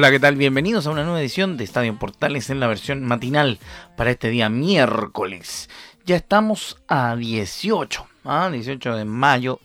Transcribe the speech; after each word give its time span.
Hola, 0.00 0.12
¿qué 0.12 0.18
tal? 0.18 0.36
Bienvenidos 0.36 0.86
a 0.86 0.90
una 0.92 1.04
nueva 1.04 1.20
edición 1.20 1.58
de 1.58 1.64
Estadio 1.64 1.94
Portales 1.98 2.48
en 2.48 2.58
la 2.58 2.66
versión 2.66 3.04
matinal 3.04 3.58
para 3.98 4.10
este 4.10 4.30
día 4.30 4.48
miércoles. 4.48 5.68
Ya 6.06 6.16
estamos 6.16 6.78
a 6.88 7.16
18, 7.16 8.06
¿ah? 8.24 8.48
18 8.50 8.96
de 8.96 9.04
mayo, 9.04 9.60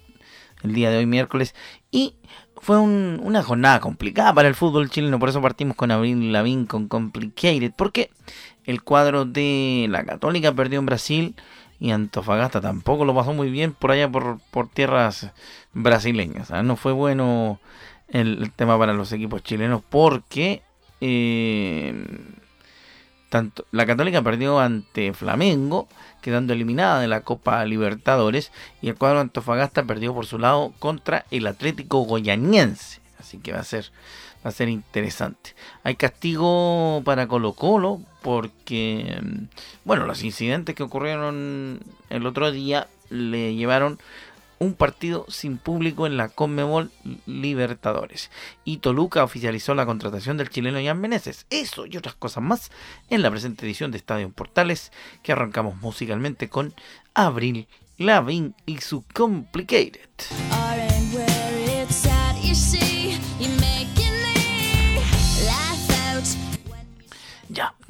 el 0.61 0.73
día 0.73 0.89
de 0.89 0.97
hoy 0.97 1.05
miércoles, 1.05 1.55
y 1.89 2.15
fue 2.57 2.79
una 2.79 3.43
jornada 3.43 3.79
complicada 3.79 4.33
para 4.33 4.49
el 4.49 4.55
fútbol 4.55 4.89
chileno, 4.89 5.19
por 5.19 5.29
eso 5.29 5.41
partimos 5.41 5.77
con 5.77 5.91
Abril 5.91 6.33
Lavín 6.33 6.65
con 6.65 6.89
Complicated, 6.89 7.71
porque 7.73 8.11
el 8.65 8.83
cuadro 8.83 9.23
de 9.23 9.87
la 9.89 10.03
Católica 10.03 10.51
perdió 10.51 10.79
en 10.79 10.85
Brasil 10.85 11.35
y 11.79 11.91
Antofagasta 11.91 12.59
tampoco 12.59 13.05
lo 13.05 13.15
pasó 13.15 13.33
muy 13.33 13.49
bien 13.49 13.71
por 13.71 13.91
allá 13.91 14.11
por, 14.11 14.39
por 14.51 14.67
tierras 14.67 15.31
brasileñas. 15.71 16.51
¿ah? 16.51 16.61
No 16.61 16.75
fue 16.75 16.91
bueno 16.91 17.61
el, 18.21 18.51
tema 18.51 18.77
para 18.77 18.93
los 18.93 19.11
equipos 19.11 19.43
chilenos 19.43 19.81
porque 19.89 20.61
eh, 21.01 22.05
tanto 23.29 23.65
la 23.71 23.85
Católica 23.85 24.21
perdió 24.21 24.59
ante 24.59 25.13
Flamengo, 25.13 25.87
quedando 26.21 26.53
eliminada 26.53 27.01
de 27.01 27.07
la 27.07 27.21
Copa 27.21 27.63
Libertadores, 27.65 28.51
y 28.81 28.89
el 28.89 28.95
cuadro 28.95 29.19
Antofagasta 29.19 29.83
perdió 29.83 30.13
por 30.13 30.25
su 30.25 30.39
lado 30.39 30.73
contra 30.79 31.25
el 31.31 31.47
Atlético 31.47 31.99
Goyaniense. 31.99 33.01
Así 33.19 33.39
que 33.39 33.51
va 33.51 33.59
a 33.59 33.63
ser 33.63 33.91
va 34.45 34.49
a 34.49 34.53
ser 34.53 34.69
interesante. 34.69 35.55
Hay 35.83 35.95
castigo 35.95 37.01
para 37.03 37.27
Colo 37.27 37.53
Colo 37.53 38.01
porque, 38.21 39.19
bueno, 39.83 40.05
los 40.05 40.23
incidentes 40.23 40.75
que 40.75 40.83
ocurrieron 40.83 41.79
el 42.09 42.25
otro 42.27 42.51
día 42.51 42.87
le 43.09 43.55
llevaron 43.55 43.99
un 44.59 44.73
partido 44.73 45.25
sin 45.29 45.57
público 45.57 46.07
en 46.07 46.17
la 46.17 46.29
Conmebol 46.29 46.91
Libertadores. 47.25 48.31
Y 48.63 48.77
Toluca 48.77 49.23
oficializó 49.23 49.75
la 49.75 49.85
contratación 49.85 50.37
del 50.37 50.49
chileno 50.49 50.79
Jan 50.83 50.99
Meneses. 50.99 51.45
Eso 51.49 51.85
y 51.85 51.97
otras 51.97 52.15
cosas 52.15 52.43
más 52.43 52.71
en 53.09 53.21
la 53.21 53.31
presente 53.31 53.65
edición 53.65 53.91
de 53.91 53.97
Estadio 53.97 54.29
Portales 54.29 54.91
que 55.23 55.31
arrancamos 55.31 55.77
musicalmente 55.77 56.49
con 56.49 56.73
Abril 57.13 57.67
Lavin 57.97 58.55
y 58.65 58.81
su 58.81 59.03
Complicated. 59.13 60.09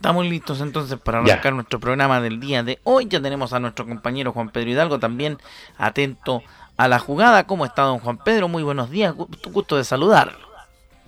Estamos 0.05 0.27
listos 0.27 0.61
entonces 0.61 0.99
para 0.99 1.17
arrancar 1.17 1.53
nuestro 1.53 1.79
programa 1.79 2.21
del 2.21 2.39
día 2.39 2.61
de 2.61 2.77
hoy. 2.83 3.07
Ya 3.09 3.19
tenemos 3.19 3.53
a 3.53 3.59
nuestro 3.59 3.87
compañero 3.87 4.33
Juan 4.33 4.49
Pedro 4.49 4.69
Hidalgo 4.69 4.99
también 4.99 5.39
atento 5.79 6.43
a 6.77 6.87
la 6.87 6.99
jugada. 6.99 7.47
¿Cómo 7.47 7.65
está 7.65 7.81
don 7.81 7.97
Juan 7.97 8.19
Pedro? 8.23 8.47
Muy 8.47 8.61
buenos 8.61 8.91
días, 8.91 9.15
gusto 9.15 9.77
de 9.77 9.83
saludarlo. 9.83 10.37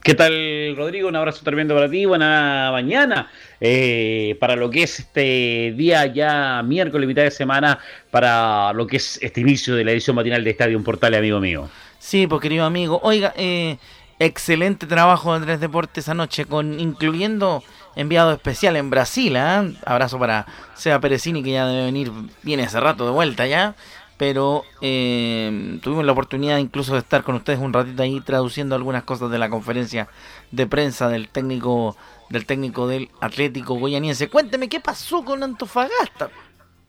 ¿Qué 0.02 0.16
tal, 0.16 0.76
Rodrigo? 0.76 1.10
Un 1.10 1.16
abrazo 1.16 1.44
tremendo 1.44 1.76
para 1.76 1.88
ti, 1.88 2.06
buena 2.06 2.70
mañana. 2.72 3.30
Eh, 3.62 4.36
para 4.40 4.56
lo 4.56 4.72
que 4.72 4.82
es 4.82 5.02
este 5.02 5.76
día 5.78 6.08
ya 6.08 6.64
miércoles, 6.64 7.08
mitad 7.08 7.22
de 7.22 7.30
semana, 7.30 7.78
para 8.10 8.74
lo 8.74 8.88
que 8.88 8.98
es 8.98 9.20
este 9.22 9.42
inicio 9.42 9.76
de 9.76 9.86
la 9.86 9.92
edición 9.92 10.16
matinal 10.16 10.44
de 10.44 10.50
Estadio 10.50 10.84
Portales, 10.84 11.20
amigo 11.20 11.40
mío. 11.40 11.70
Sí, 12.00 12.26
pues 12.26 12.42
querido 12.42 12.66
amigo. 12.66 13.00
Oiga, 13.04 13.32
eh, 13.38 13.78
excelente 14.18 14.88
trabajo 14.88 15.34
de 15.34 15.38
Andrés 15.38 15.60
Deportes 15.60 16.10
anoche, 16.10 16.46
con 16.46 16.80
incluyendo 16.80 17.64
enviado 17.98 18.32
especial 18.32 18.78
en 18.78 18.90
Brasil. 18.90 19.36
¿eh? 19.36 19.74
Abrazo 19.86 20.18
para 20.18 20.46
Seba 20.76 21.02
Perecini, 21.02 21.44
que 21.44 21.52
ya 21.52 21.68
debe 21.68 21.86
venir, 21.86 22.12
viene 22.44 22.64
hace 22.64 22.80
rato 22.80 23.06
de 23.06 23.12
vuelta 23.12 23.46
ya. 23.46 23.76
Pero 24.18 24.64
eh, 24.82 25.80
tuvimos 25.84 26.04
la 26.06 26.14
oportunidad 26.14 26.58
incluso 26.58 26.94
de 26.94 27.00
estar 27.00 27.24
con 27.24 27.36
ustedes 27.36 27.60
un 27.60 27.74
ratito 27.74 28.02
ahí 28.02 28.20
traduciendo 28.22 28.76
algunas 28.76 29.04
cosas 29.04 29.30
de 29.30 29.38
la 29.38 29.50
conferencia 29.50 30.08
de 30.50 30.66
prensa 30.66 31.08
del 31.08 31.30
técnico 31.30 31.96
del 32.30 32.46
técnico 32.46 32.88
del 32.88 33.10
Atlético 33.22 33.76
Goyaniense. 33.76 34.28
Cuénteme 34.28 34.70
qué 34.70 34.80
pasó 34.80 35.24
con 35.24 35.44
Antofagasta. 35.44 36.30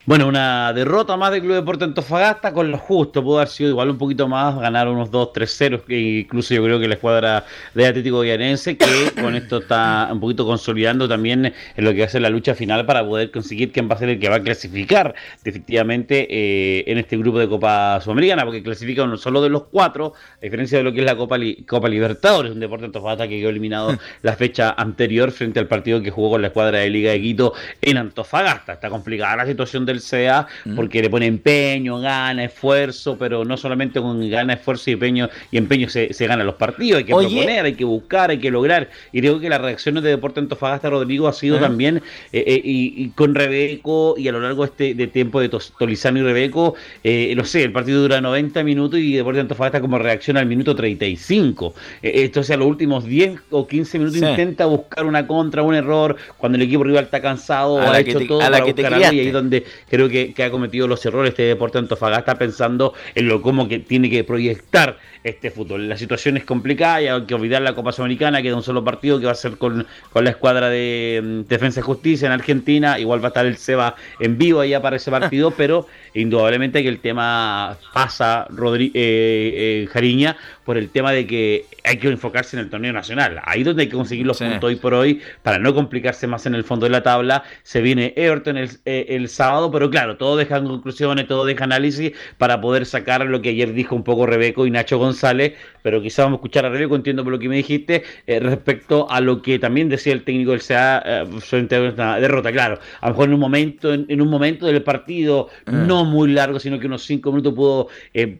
Bueno, 0.09 0.27
una 0.27 0.73
derrota 0.73 1.19
más 1.19 1.33
del 1.33 1.43
Club 1.43 1.57
Deporte 1.57 1.85
Antofagasta 1.85 2.55
con 2.55 2.71
lo 2.71 2.79
justo, 2.79 3.23
pudo 3.23 3.41
haber 3.41 3.49
sido 3.49 3.69
igual 3.69 3.91
un 3.91 3.99
poquito 3.99 4.27
más, 4.27 4.59
ganar 4.59 4.89
unos 4.89 5.11
2-3-0, 5.11 5.83
incluso 6.23 6.55
yo 6.55 6.65
creo 6.65 6.81
que 6.81 6.89
la 6.89 6.95
escuadra 6.95 7.45
de 7.75 7.87
Atlético 7.87 8.23
Guianense, 8.23 8.79
que 8.79 8.87
con 9.21 9.35
esto 9.35 9.59
está 9.59 10.09
un 10.11 10.19
poquito 10.19 10.47
consolidando 10.47 11.07
también 11.07 11.53
en 11.77 11.85
lo 11.85 11.93
que 11.93 11.99
va 11.99 12.07
a 12.07 12.09
ser 12.09 12.23
la 12.23 12.31
lucha 12.31 12.55
final 12.55 12.87
para 12.87 13.07
poder 13.07 13.31
conseguir 13.31 13.71
quién 13.71 13.87
va 13.87 13.97
a 13.97 13.99
ser 13.99 14.09
el 14.09 14.19
que 14.19 14.31
va 14.31 14.37
a 14.37 14.41
clasificar 14.41 15.15
efectivamente 15.45 16.27
eh, 16.31 16.85
en 16.87 16.97
este 16.97 17.19
grupo 17.19 17.39
de 17.39 17.47
Copa 17.47 18.01
Sudamericana, 18.01 18.45
porque 18.47 18.63
clasifica 18.63 19.05
uno 19.05 19.19
solo 19.19 19.43
de 19.43 19.51
los 19.51 19.65
cuatro, 19.65 20.15
a 20.39 20.41
diferencia 20.41 20.79
de 20.79 20.85
lo 20.85 20.93
que 20.95 21.01
es 21.01 21.05
la 21.05 21.17
Copa, 21.17 21.37
Copa 21.67 21.87
Libertadores, 21.87 22.53
un 22.53 22.61
Deporte 22.61 22.87
Antofagasta 22.87 23.29
que 23.29 23.41
quedó 23.41 23.51
eliminado 23.51 23.95
la 24.23 24.33
fecha 24.33 24.71
anterior 24.71 25.33
frente 25.33 25.61
al 25.61 25.67
partido 25.67 26.01
que 26.01 26.11
jugó 26.11 26.31
con 26.31 26.41
la 26.41 26.47
escuadra 26.47 26.79
de 26.79 26.89
Liga 26.89 27.11
de 27.11 27.21
Quito 27.21 27.53
en 27.83 27.99
Antofagasta. 27.99 28.73
Está 28.73 28.89
complicada 28.89 29.37
la 29.37 29.45
situación 29.45 29.85
del 29.85 29.98
sea 30.01 30.47
mm. 30.65 30.77
porque 30.77 31.03
le 31.03 31.11
pone 31.11 31.27
empeño, 31.27 32.01
gana, 32.01 32.45
esfuerzo, 32.45 33.17
pero 33.19 33.45
no 33.45 33.57
solamente 33.57 34.01
con 34.01 34.29
gana, 34.31 34.55
esfuerzo 34.55 34.91
y 34.91 34.95
empeño, 34.95 35.29
y 35.51 35.59
empeño 35.59 35.89
se, 35.89 36.13
se 36.13 36.27
ganan 36.27 36.47
los 36.47 36.57
partidos, 36.57 36.99
hay 36.99 37.05
que 37.05 37.15
proponer, 37.15 37.65
hay 37.65 37.75
que 37.75 37.85
buscar, 37.85 38.31
hay 38.31 38.39
que 38.39 38.51
lograr. 38.51 38.91
Y 39.13 39.21
creo 39.21 39.41
que 39.41 39.49
las 39.49 39.61
reacciones 39.61 40.03
de 40.03 40.11
Deporte 40.11 40.41
Antofagasta, 40.41 40.91
Rodrigo, 40.91 41.29
ha 41.29 41.33
sido 41.33 41.59
también, 41.59 42.03
eh, 42.33 42.45
eh, 42.47 42.61
y, 42.65 43.09
con 43.11 43.35
Rebeco, 43.35 44.15
y 44.17 44.29
a 44.29 44.33
lo 44.33 44.41
largo 44.41 44.63
de 44.65 44.71
este 44.71 44.95
de 44.95 45.07
tiempo 45.07 45.41
de 45.41 45.49
Tolizano 45.49 46.19
y 46.19 46.23
Rebeco, 46.23 46.75
eh, 47.05 47.33
no 47.37 47.45
sé, 47.45 47.63
el 47.63 47.73
partido 47.73 48.03
dura 48.03 48.21
90 48.21 48.63
minutos 48.65 49.01
y 49.01 49.15
Deporte 49.15 49.41
Antofagasta 49.41 49.81
como 49.81 49.99
reacción 49.99 50.37
al 50.37 50.47
minuto 50.47 50.75
35. 50.75 51.75
entonces 52.03 52.55
a 52.55 52.57
los 52.57 52.67
últimos 52.67 53.05
10 53.05 53.41
o 53.51 53.67
15 53.67 53.99
minutos 53.99 54.21
intenta 54.21 54.67
buscar 54.67 55.07
una 55.07 55.27
contra, 55.27 55.63
un 55.63 55.75
error, 55.75 56.17
cuando 56.37 56.57
el 56.57 56.63
equipo 56.63 56.85
rival 56.85 57.05
está 57.05 57.21
cansado, 57.21 57.81
ha 57.81 58.01
hecho 58.01 58.21
todo 58.27 58.41
a 58.41 58.51
la 58.51 58.63
que 58.63 58.75
y 58.79 59.21
ahí 59.21 59.31
donde 59.31 59.65
creo 59.91 60.09
que, 60.09 60.35
ha 60.43 60.51
cometido 60.51 60.87
los 60.87 61.05
errores 61.05 61.31
este 61.31 61.43
deporte 61.43 61.79
Antofagasta 61.79 62.37
pensando 62.37 62.95
en 63.15 63.29
lo 63.29 63.43
cómo 63.43 63.69
que 63.69 63.79
tiene 63.79 64.11
que 64.11 64.25
proyectar 64.25 64.99
este 65.25 65.51
fútbol. 65.51 65.89
La 65.89 65.97
situación 65.97 66.37
es 66.37 66.45
complicada 66.45 67.03
y 67.03 67.09
hay 67.09 67.23
que 67.23 67.35
olvidar 67.35 67.63
la 67.63 67.75
Copa 67.75 67.93
Sudamericana, 67.93 68.41
que 68.43 68.49
es 68.49 68.55
un 68.55 68.63
solo 68.63 68.85
partido 68.85 69.19
que 69.19 69.27
va 69.27 69.33
a 69.33 69.35
ser 69.35 69.59
con, 69.59 69.87
la 70.15 70.31
escuadra 70.31 70.69
de 70.69 71.21
mm, 71.23 71.49
Defensa 71.49 71.81
y 71.81 71.83
Justicia 71.83 72.27
en 72.27 72.33
Argentina. 72.33 72.99
Igual 72.99 73.21
va 73.21 73.27
a 73.27 73.29
estar 73.29 73.47
el 73.47 73.57
Seba 73.57 73.95
en 74.21 74.39
vivo 74.39 74.61
allá 74.61 74.81
para 74.81 74.97
ese 74.97 75.11
partido, 75.11 75.51
pero 75.57 75.87
indudablemente 76.15 76.83
que 76.83 76.89
el 76.89 77.01
tema 77.01 77.77
pasa, 77.93 78.47
Rodri 78.51 78.93
eh, 78.95 79.83
eh, 79.85 79.89
Jariña, 79.93 80.37
por 80.65 80.77
el 80.77 80.91
tema 80.91 81.13
de 81.13 81.27
que 81.27 81.65
hay 81.85 81.97
que 81.97 82.09
enfocarse 82.09 82.57
en 82.57 82.61
el 82.61 82.71
torneo 82.71 82.93
nacional. 82.93 83.41
Ahí 83.45 83.63
donde 83.63 83.83
hay 83.83 83.89
que 83.89 83.97
conseguir 83.97 84.27
los 84.27 84.39
puntos 84.39 84.65
hoy 84.65 84.77
por 84.77 84.95
hoy 84.95 85.23
para 85.43 85.59
no 85.59 85.75
complicarse 85.75 86.27
más 86.27 86.45
en 86.47 86.55
el 86.55 86.65
fondo 86.65 86.85
de 86.85 86.91
la 86.91 87.03
tabla. 87.03 87.43
Se 87.63 87.81
viene 87.81 88.13
Everton 88.17 88.59
el, 88.59 88.71
eh, 88.85 89.07
el 89.09 89.29
sábado, 89.29 89.71
pero 89.71 89.91
claro, 89.91 90.17
todo 90.17 90.37
deja 90.37 90.63
conclusiones, 90.63 91.27
todo 91.27 91.45
deja 91.47 91.65
análisis 91.65 92.13
para 92.37 92.61
poder 92.61 92.85
sacar 92.85 93.25
lo 93.25 93.41
que 93.41 93.51
ayer 93.51 93.73
dijo 93.73 93.95
un 93.95 94.05
poco 94.05 94.27
Rebeco 94.27 94.67
y 94.67 94.71
Nacho 94.71 94.99
González, 94.99 95.55
pero 95.83 96.03
quizás 96.03 96.27
vamos 96.27 96.37
a 96.37 96.41
escuchar 96.41 96.67
a 96.67 96.69
Rebeco, 96.69 96.97
entiendo 96.97 97.25
por 97.25 97.33
lo 97.33 97.39
que 97.39 97.49
me 97.49 97.57
dijiste, 97.57 98.03
eh, 98.27 98.41
respecto 98.41 99.11
a 99.11 99.21
lo 99.21 99.41
que 99.41 99.59
también 99.59 99.89
decía 99.89 100.13
el 100.13 100.25
técnico 100.25 100.51
del 100.51 100.63
CA 100.63 101.03
eh, 101.05 101.27
frente 101.41 101.77
a 101.77 101.81
una 101.81 102.21
derrota. 102.21 102.53
Claro, 102.53 102.79
a 103.01 103.07
lo 103.07 103.15
mejor 103.15 103.29
en 103.29 103.35
un 103.35 103.41
momento, 103.41 103.95
en, 103.95 104.21
un 104.21 104.29
momento 104.29 104.67
del 104.67 104.83
partido, 104.83 105.49
mm. 105.67 105.87
No 105.99 106.05
muy 106.05 106.33
largo, 106.33 106.61
sino 106.61 106.79
que 106.79 106.87
unos 106.87 107.05
cinco 107.05 107.31
minutos 107.31 107.55
pudo 107.55 107.89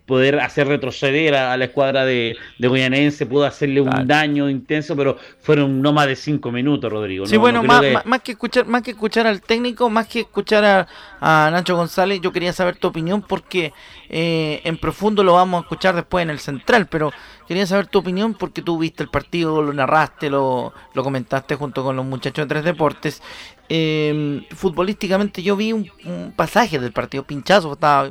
poder 0.07 0.41
hacer 0.41 0.69
retroceder 0.69 1.35
a, 1.35 1.57
la 1.57 1.65
escuadra 1.65 2.05
de 2.05 2.19
de, 2.59 2.69
Goyanense 2.69 3.27
pudo 3.27 3.45
hacerle 3.45 3.81
un 3.81 4.07
daño 4.07 4.49
intenso, 4.49 4.97
pero 4.97 5.17
fueron 5.41 5.81
no 5.81 5.93
más 5.93 6.07
de 6.07 6.17
cinco 6.17 6.51
minutos, 6.51 6.91
Rodrigo. 6.91 7.27
Sí, 7.27 7.37
bueno, 7.37 7.63
más, 7.63 7.81
que... 7.81 7.99
Más, 8.05 8.21
que 8.23 8.33
escuchar, 8.33 8.67
más 8.67 8.83
que 8.83 8.91
escuchar 8.93 9.27
al 9.27 9.41
técnico, 9.41 9.89
más 9.91 10.07
que 10.07 10.21
escuchar 10.21 10.65
a, 10.65 10.89
a 11.21 11.51
Nacho 11.51 11.77
González, 11.77 12.21
yo 12.21 12.33
quería 12.33 12.53
saber 12.53 12.77
tu 12.77 12.89
opinión 12.89 13.23
porque 13.23 13.73
eh, 14.09 14.61
en 14.65 14.79
profundo 14.79 15.23
lo 15.23 15.35
vamos 15.35 15.61
a 15.61 15.63
escuchar 15.63 15.95
después 15.95 16.23
en 16.23 16.31
el 16.31 16.39
central, 16.39 16.87
pero 16.87 17.13
quería 17.47 17.67
saber 17.67 17.87
tu 17.87 17.99
opinión 17.99 18.35
porque 18.35 18.63
tú 18.63 18.79
viste 18.79 19.03
el 19.03 19.11
partido, 19.11 19.63
lo 19.63 19.73
narraste, 19.73 20.31
lo, 20.31 20.73
lo 20.95 21.05
comentaste 21.05 21.55
junto 21.55 21.85
con 21.85 21.97
los 21.97 22.05
muchachos 22.05 22.47
de 22.47 22.49
Tres 22.49 22.65
Deportes. 22.65 23.23
Eh, 23.71 24.47
futbolísticamente 24.51 25.43
yo 25.43 25.55
vi 25.55 25.73
un, 25.73 26.33
pasaje 26.37 26.79
del 26.79 26.93
partido 26.93 27.25
pinchazo, 27.25 27.73
estaba 27.73 28.11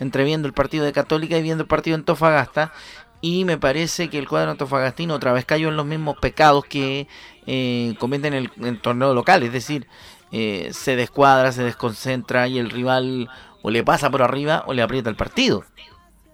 entreviendo 0.00 0.48
el 0.48 0.54
partido 0.54 0.84
de 0.84 0.92
Católica 0.92 1.38
y 1.38 1.42
viendo 1.42 1.62
el 1.62 1.68
partido 1.68 1.96
en 1.96 2.04
Tofagasta 2.04 2.72
y 3.20 3.44
me 3.44 3.58
parece 3.58 4.08
que 4.08 4.18
el 4.18 4.28
cuadro 4.28 4.50
antofagastino 4.50 5.14
otra 5.14 5.32
vez 5.32 5.44
cayó 5.44 5.68
en 5.68 5.76
los 5.76 5.86
mismos 5.86 6.16
pecados 6.18 6.64
que 6.64 7.08
eh, 7.46 7.94
cometen 7.98 8.34
en 8.34 8.50
el, 8.62 8.80
torneo 8.80 9.14
local, 9.14 9.42
es 9.42 9.52
decir, 9.52 9.86
eh, 10.32 10.70
se 10.72 10.96
descuadra, 10.96 11.52
se 11.52 11.62
desconcentra 11.62 12.48
y 12.48 12.58
el 12.58 12.70
rival 12.70 13.28
o 13.62 13.70
le 13.70 13.84
pasa 13.84 14.10
por 14.10 14.22
arriba 14.22 14.64
o 14.66 14.74
le 14.74 14.82
aprieta 14.82 15.08
el 15.08 15.16
partido. 15.16 15.64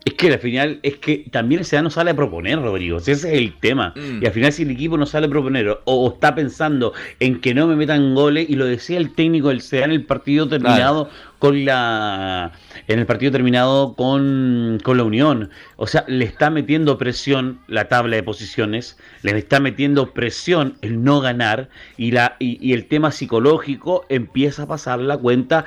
Es 0.05 0.15
que 0.15 0.33
al 0.33 0.39
final, 0.41 0.81
es 0.83 0.97
que 0.97 1.25
también 1.31 1.61
el 1.61 1.65
SEA 1.65 1.83
no 1.83 1.91
sale 1.91 2.11
a 2.11 2.17
proponer, 2.17 2.61
Rodrigo. 2.61 2.99
Ese 2.99 3.13
es 3.13 3.25
el 3.25 3.55
tema. 3.61 3.95
Mm. 3.95 4.23
Y 4.23 4.27
al 4.27 4.33
final, 4.33 4.53
si 4.53 4.63
el 4.63 4.71
equipo 4.71 4.97
no 4.97 5.07
sale 5.07 5.27
a 5.27 5.31
proponer 5.31 5.79
o, 5.85 6.13
está 6.13 6.35
pensando 6.35 6.93
en 7.21 7.41
que 7.41 7.55
no 7.55 7.67
me 7.67 7.77
metan 7.77 8.15
goles, 8.15 8.51
y 8.51 8.57
lo 8.57 8.65
decía 8.65 8.99
el 8.99 9.15
técnico 9.15 9.49
del 9.49 9.61
SEA 9.61 9.85
en 9.85 9.93
el 9.93 10.05
partido 10.05 10.49
terminado 10.49 11.09
con 11.43 11.65
la 11.65 12.53
en 12.87 13.01
el 13.01 13.07
partido 13.07 13.33
terminado 13.33 13.95
con, 13.97 14.79
con, 14.85 14.97
la 14.97 15.03
Unión. 15.03 15.51
O 15.77 15.89
sea, 15.89 16.05
le 16.07 16.25
está 16.25 16.51
metiendo 16.51 16.99
presión 16.99 17.59
la 17.67 17.89
tabla 17.89 18.15
de 18.15 18.23
posiciones, 18.23 18.97
le 19.23 19.37
está 19.37 19.59
metiendo 19.59 20.13
presión 20.13 20.77
el 20.83 21.03
no 21.03 21.21
ganar 21.21 21.69
y, 21.97 22.13
la, 22.13 22.37
y, 22.39 22.73
el 22.73 22.87
tema 22.87 23.11
psicológico 23.11 24.07
empieza 24.09 24.65
a 24.65 24.67
pasar 24.69 25.01
la 25.01 25.17
cuenta 25.17 25.65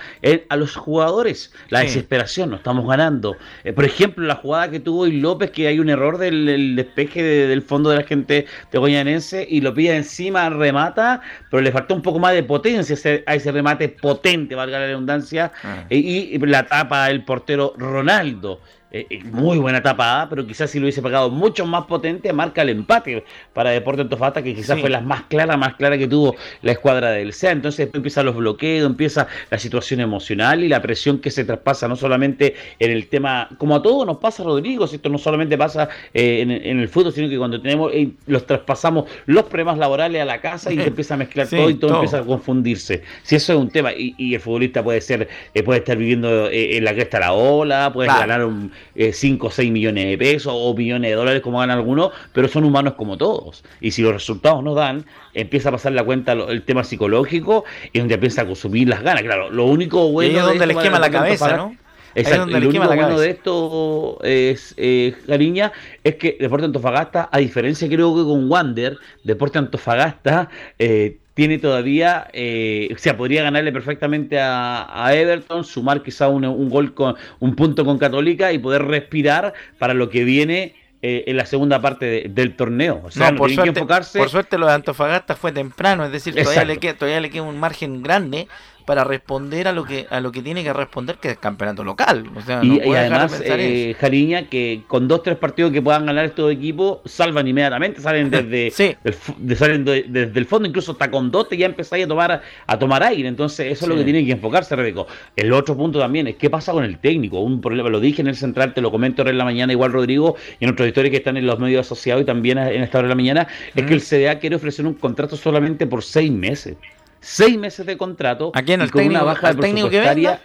a 0.50 0.56
los 0.56 0.78
jugadores. 0.78 1.54
La 1.70 1.82
desesperación, 1.82 2.52
no 2.52 2.56
estamos 2.56 2.88
ganando. 2.88 3.36
Eh, 3.66 3.74
por 3.74 3.84
ejemplo, 3.84 4.26
la 4.26 4.36
jugada 4.36 4.72
que 4.72 4.80
tuvo 4.80 5.08
y 5.08 5.20
López, 5.20 5.52
que 5.52 5.68
hay 5.68 5.80
un 5.80 5.90
error 5.90 6.18
del, 6.18 6.76
despeje 6.78 7.22
del 7.22 7.62
fondo 7.62 7.90
de 7.90 7.98
la 7.98 8.04
gente 8.04 8.46
de 8.72 8.78
Goyanense 8.78 9.46
y 9.50 9.60
lo 9.60 9.74
pide 9.74 9.98
encima, 9.98 10.50
remata, 10.50 11.22
pero 11.52 11.62
le 11.62 11.72
faltó 11.74 11.96
un 11.96 12.02
poco 12.02 12.20
más 12.20 12.34
de 12.34 12.44
potencia 12.44 12.96
a 13.26 13.36
ese 13.36 13.52
remate 13.52 13.90
potente, 13.90 14.56
valga 14.56 14.80
la 14.80 14.86
redundancia, 14.86 15.52
Y, 15.90 16.38
la 16.40 16.66
tapa 16.66 17.10
el 17.10 17.24
portero 17.24 17.74
Ronaldo. 17.78 18.60
Eh, 18.96 19.08
eh, 19.10 19.24
muy 19.26 19.58
buena 19.58 19.84
tapa, 19.84 20.26
pero 20.30 20.48
quizás 20.48 20.72
si 20.72 20.80
lo 20.80 20.86
hubiese 20.86 21.02
pagado 21.02 21.30
mucho 21.30 21.66
más 21.66 21.84
potente, 21.84 22.32
marca 22.32 22.62
el 22.62 22.70
empate 22.70 23.26
para 23.52 23.72
Deporte 23.72 24.04
Antofagasta, 24.04 24.42
que 24.42 24.56
quizás 24.56 24.80
fue 24.80 24.90
la 24.90 25.02
más 25.02 25.24
clara, 25.24 25.58
más 25.58 25.76
clara 25.76 25.98
que 25.98 26.08
tuvo 26.08 26.34
la 26.62 26.72
escuadra 26.72 27.12
del 27.12 27.34
SEA. 27.34 27.52
Entonces 27.52 27.90
empiezan 27.92 28.26
los 28.26 28.38
bloqueos, 28.38 28.86
empieza 28.90 29.28
la 29.52 29.60
situación 29.60 30.00
emocional 30.00 30.64
y 30.64 30.70
la 30.70 30.82
presión 30.82 31.20
que 31.20 31.30
se 31.30 31.44
traspasa 31.44 31.90
no 31.90 31.98
solamente 31.98 32.56
en 32.80 32.90
el 32.90 33.08
tema, 33.08 33.50
como 33.58 33.76
a 33.76 33.82
todos 33.82 34.08
nos 34.08 34.16
pasa, 34.16 34.44
Rodrigo, 34.44 34.88
si 34.88 34.96
esto 34.96 35.10
no 35.10 35.18
solamente 35.18 35.58
pasa 35.58 35.90
eh, 36.14 36.40
en, 36.40 36.80
el 36.80 36.88
fútbol, 36.88 37.12
sino 37.12 37.28
que 37.28 37.38
cuando 37.38 37.62
tenemos 37.62 37.92
los 38.28 38.46
traspasamos 38.46 39.10
los 39.26 39.44
problemas 39.44 39.78
laborales 39.78 40.22
a 40.22 40.26
la 40.26 40.40
casa 40.40 40.72
y 40.72 40.78
se 40.78 40.88
empieza 40.88 41.16
a 41.16 41.18
mezclar 41.18 41.50
todo 41.50 41.70
y 41.70 41.74
todo, 41.74 41.96
empieza 41.96 42.20
a 42.20 42.24
confundirse. 42.24 43.04
Si 43.24 43.36
eso 43.36 43.52
es 43.52 43.60
un 43.60 43.70
tema, 43.70 43.92
y, 43.92 44.34
el 44.34 44.40
futbolista 44.40 44.82
puede 44.82 45.02
ser, 45.02 45.28
puede 45.66 45.80
estar 45.80 45.98
viviendo 45.98 46.50
en 46.50 46.86
la 46.86 46.94
cresta 46.94 47.20
la 47.20 47.34
ola, 47.34 47.92
puede 47.92 48.08
ganar 48.08 48.46
un 48.46 48.72
5 48.96 49.48
o 49.48 49.52
6 49.52 49.72
millones 49.72 50.06
de 50.06 50.18
pesos 50.18 50.54
o 50.56 50.74
millones 50.74 51.12
de 51.12 51.16
dólares 51.16 51.42
como 51.42 51.60
ganan 51.60 51.78
algunos, 51.78 52.12
pero 52.34 52.48
son 52.48 52.64
humanos 52.64 52.94
como 52.94 53.18
todos. 53.18 53.64
Y 53.82 53.92
si 53.92 54.02
los 54.02 54.14
resultados 54.14 54.64
no 54.64 54.74
dan, 54.74 55.06
empieza 55.34 55.70
a 55.70 55.72
pasar 55.74 55.92
la 55.92 56.04
cuenta 56.04 56.34
el 56.34 56.64
tema 56.64 56.84
psicológico 56.84 57.66
y 57.92 58.00
donde 58.00 58.16
empieza 58.16 58.44
a 58.44 58.46
consumir 58.46 58.88
las 58.88 59.02
ganas. 59.02 59.24
Claro, 59.24 59.50
lo 59.50 59.66
único 59.66 60.12
bueno... 60.12 60.40
es 60.40 60.46
donde 60.46 60.66
les 60.68 60.78
quema 60.78 61.00
la 61.00 61.10
cabeza, 61.10 61.58
¿no? 61.58 61.76
Exacto. 62.16 62.48
lo 62.48 62.70
único 62.70 62.86
bueno 62.86 63.20
de 63.20 63.30
esto 63.30 64.20
es, 64.24 64.74
eh, 64.78 65.14
Cariña, 65.28 65.74
es 66.04 66.16
que 66.16 66.38
Deporte 66.40 66.66
Antofagasta, 66.66 67.30
a 67.30 67.40
diferencia 67.40 67.88
creo 67.90 68.16
que 68.16 68.24
con 68.24 68.50
Wander, 68.50 68.98
Deporte 69.24 69.60
Antofagasta 69.60 70.50
eh, 70.80 71.18
tiene 71.36 71.60
todavía, 71.60 72.28
eh, 72.32 72.90
o 72.96 72.98
sea, 72.98 73.18
podría 73.18 73.44
ganarle 73.44 73.72
perfectamente 73.74 74.40
a, 74.40 75.10
Everton, 75.14 75.66
sumar 75.66 76.02
quizá 76.02 76.30
un, 76.30 76.70
gol 76.70 76.94
con 76.94 77.16
un 77.40 77.56
punto 77.56 77.84
con 77.84 77.98
Católica 77.98 78.54
y 78.54 78.58
poder 78.58 78.86
respirar 78.86 79.54
para 79.78 79.94
lo 79.94 80.10
que 80.10 80.24
viene 80.24 80.76
eh, 81.02 81.26
en 81.28 81.36
la 81.36 81.46
segunda 81.46 81.82
parte 81.82 82.28
del 82.30 82.56
torneo. 82.56 83.02
O 83.04 83.12
sea, 83.12 83.32
no, 83.32 83.38
por, 83.38 83.52
suerte, 83.52 83.74
que 83.74 83.80
enfocarse... 83.80 84.18
por 84.18 84.30
suerte 84.30 84.58
lo 84.58 84.66
de 84.66 84.74
Antofagasta 84.74 85.36
fue 85.36 85.52
temprano, 85.52 86.06
es 86.06 86.14
decir, 86.14 86.34
todavía 86.34 86.64
le, 86.64 86.78
queda, 86.78 86.94
todavía 86.94 87.20
le 87.20 87.30
queda 87.30 87.44
un 87.44 87.60
margen 87.60 88.02
grande 88.02 88.48
para 88.86 89.04
responder 89.04 89.68
a 89.68 89.74
lo 89.74 89.84
que 89.84 90.06
a 90.10 90.20
lo 90.20 90.32
que 90.32 90.42
tiene 90.42 90.64
que 90.64 90.72
responder 90.74 91.18
que 91.18 91.32
es 91.32 91.38
campeonato 91.38 91.84
local. 91.84 92.26
Y, 92.62 92.80
además 92.94 93.42
eh, 93.44 93.96
Jariña 94.00 94.48
que 94.50 94.84
con 94.88 95.08
dos 95.08 95.24
tres 95.24 95.38
partidos 95.38 95.72
que 95.72 95.82
puedan 95.82 96.06
ganar 96.06 96.26
estos 96.26 96.52
equipos 96.52 97.00
salvan 97.06 97.48
inmediatamente 97.48 98.02
salen 98.02 98.30
desde 98.32 98.68
el, 99.04 99.56
salen 99.56 99.86
desde 99.86 100.40
el 100.40 100.46
fondo 100.46 100.68
incluso 100.68 100.94
hasta 100.94 101.10
con 101.10 101.32
dos 101.32 101.50
te 101.50 101.58
ya 101.58 101.66
empezáis 101.66 102.06
a 102.06 102.08
tomar 102.08 102.42
a 102.68 102.80
tomar 102.80 103.04
aire. 103.04 103.28
Entonces 103.28 103.72
eso 103.72 103.86
es 103.86 103.90
lo 103.90 103.96
que 103.96 104.04
tiene 104.04 104.26
que 104.26 104.32
enfocarse 104.32 104.76
Rebeco. 104.76 105.08
El 105.36 105.52
otro 105.54 105.76
punto 105.76 106.00
también 106.00 106.28
es 106.28 106.36
qué 106.36 106.50
pasa 106.50 106.72
con 106.72 106.84
el 106.84 107.00
técnico 107.00 107.40
un 107.40 107.62
problema 107.62 107.90
lo 107.90 108.00
dije 108.00 108.22
en 108.22 108.28
el 108.28 108.36
central 108.36 108.74
te 108.74 108.82
lo 108.82 108.92
comento 108.92 109.22
ahora 109.22 109.32
en 109.32 109.38
la 109.38 109.46
mañana 109.46 109.74
igual 109.74 109.92
Rodrigo 109.92 110.36
y 110.60 110.66
en 110.66 110.72
otras 110.72 110.88
historias 110.88 111.12
que 111.12 111.18
están 111.18 111.38
en 111.38 111.46
los 111.46 111.60
medios 111.60 111.86
asociados 111.86 112.24
y 112.24 112.26
también 112.26 112.58
en 112.58 112.82
esta 112.82 113.00
hora 113.00 113.08
de 113.08 113.10
la 113.10 113.16
mañana 113.16 113.48
es 113.74 113.86
que 113.86 113.94
el 113.94 114.02
CDA 114.02 114.40
quiere 114.40 114.56
ofrecer 114.56 114.86
un 114.86 114.94
contrato 114.94 115.36
solamente 115.36 115.88
por 115.88 116.04
seis 116.04 116.32
meses 116.32 116.76
seis 117.26 117.58
meses 117.58 117.86
de 117.86 117.98
contrato. 117.98 118.52
¿A 118.54 118.62
quién? 118.62 118.82
¿Al 118.82 118.92
técnico, 118.92 119.12
una 119.12 119.24
baja 119.24 119.54
técnico 119.56 119.90
que 119.90 120.00
venga? 120.00 120.40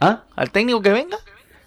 ¿Ah? 0.00 0.24
¿Al 0.34 0.50
técnico 0.50 0.82
que 0.82 0.90
venga? 0.90 1.18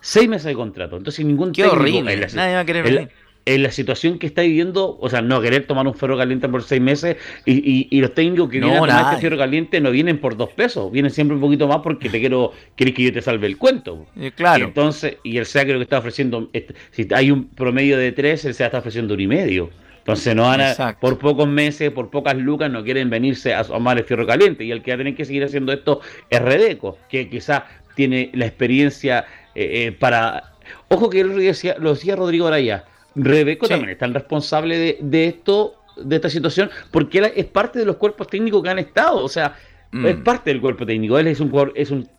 Seis 0.02 0.28
meses 0.28 0.46
de 0.46 0.56
contrato. 0.56 0.98
Entonces 0.98 1.26
ningún 1.26 1.52
Qué 1.52 1.66
horrible. 1.66 2.28
Nadie 2.34 2.56
va 2.56 2.60
a 2.60 2.66
querer 2.66 2.84
venir 2.84 3.10
en 3.46 3.64
la 3.64 3.72
situación 3.72 4.20
que 4.20 4.28
está 4.28 4.44
viviendo, 4.44 4.98
o 5.00 5.10
sea, 5.10 5.22
no 5.22 5.42
querer 5.42 5.66
tomar 5.66 5.88
un 5.88 5.96
ferro 5.96 6.18
caliente 6.18 6.48
por 6.48 6.64
seis 6.64 6.82
meses 6.82 7.18
y, 7.46 7.88
y, 7.90 8.02
los 8.02 8.14
técnicos 8.14 8.50
que 8.50 8.60
vienen 8.60 8.78
a 8.78 8.80
tomar 8.82 9.14
este 9.14 9.22
ferro 9.22 9.38
caliente 9.38 9.82
no 9.82 9.92
vienen 9.92 10.20
por 10.20 10.38
dos 10.38 10.50
pesos, 10.50 10.92
vienen 10.92 11.12
siempre 11.12 11.36
un 11.36 11.42
poquito 11.42 11.68
más 11.68 11.80
porque 11.82 12.10
te 12.10 12.20
quiero, 12.20 12.52
quieres 12.76 12.96
que 12.96 13.04
yo 13.04 13.14
te 13.14 13.22
salve 13.22 13.48
el 13.48 13.58
cuento. 13.58 14.06
claro. 14.36 14.66
Y 14.66 14.68
entonces, 14.68 15.18
y 15.24 15.38
el 15.38 15.46
SEA 15.46 15.64
creo 15.64 15.78
que 15.78 15.84
está 15.84 15.98
ofreciendo, 15.98 16.50
este, 16.54 16.76
si 16.92 17.08
hay 17.14 17.32
un 17.32 17.48
promedio 17.48 17.98
de 17.98 18.12
tres, 18.12 18.46
el 18.46 18.54
SEA 18.54 18.68
está 18.68 18.80
ofreciendo 18.80 19.14
un 19.14 19.20
y 19.20 19.28
medio. 19.28 19.70
Entonces 20.02 20.36
no 20.36 20.44
van 20.44 20.62
a, 20.62 20.98
por 21.00 21.20
pocos 21.20 21.48
meses, 21.48 21.92
por 21.92 22.10
pocas 22.10 22.36
lucas, 22.36 22.72
no 22.72 22.84
quieren 22.84 23.12
venirse 23.12 23.54
a 23.54 23.64
tomar 23.64 24.00
el 24.00 24.04
fierro 24.04 24.26
caliente. 24.26 24.64
Y 24.64 24.72
el 24.72 24.82
que 24.82 24.92
va 24.92 24.96
a 24.96 24.98
tener 24.98 25.16
que 25.16 25.26
seguir 25.26 25.44
haciendo 25.44 25.72
esto 25.72 26.02
es 26.30 26.42
Redeco, 26.42 26.98
que 27.08 27.30
quizás 27.30 27.64
tiene 27.96 28.32
la 28.34 28.48
experiencia 28.48 29.26
eh, 29.54 29.86
eh, 29.86 29.92
para... 29.92 30.54
Ojo 30.88 31.10
que 31.10 31.24
lo 31.24 31.36
decía, 31.36 31.76
lo 31.78 31.94
decía 31.94 32.16
Rodrigo 32.16 32.48
Araya, 32.48 32.86
Rebeco 33.16 33.68
también 33.68 33.92
es 33.92 33.98
tan 33.98 34.14
responsable 34.14 34.98
de, 35.00 35.28
esto, 35.28 35.76
de 35.98 36.16
esta 36.16 36.30
situación, 36.30 36.72
porque 36.92 37.20
él 37.20 37.32
es 37.36 37.46
parte 37.46 37.80
de 37.80 37.86
los 37.86 37.98
cuerpos 37.98 38.28
técnicos 38.28 38.64
que 38.64 38.70
han 38.70 38.80
estado, 38.80 39.24
o 39.24 39.30
sea, 39.30 39.56
mm. 39.92 40.06
es 40.06 40.16
parte 40.18 40.50
del 40.50 40.62
cuerpo 40.62 40.86
técnico, 40.86 41.20
él 41.20 41.28
es 41.28 41.40
un 41.40 41.72
es 41.76 41.92
un 41.92 42.10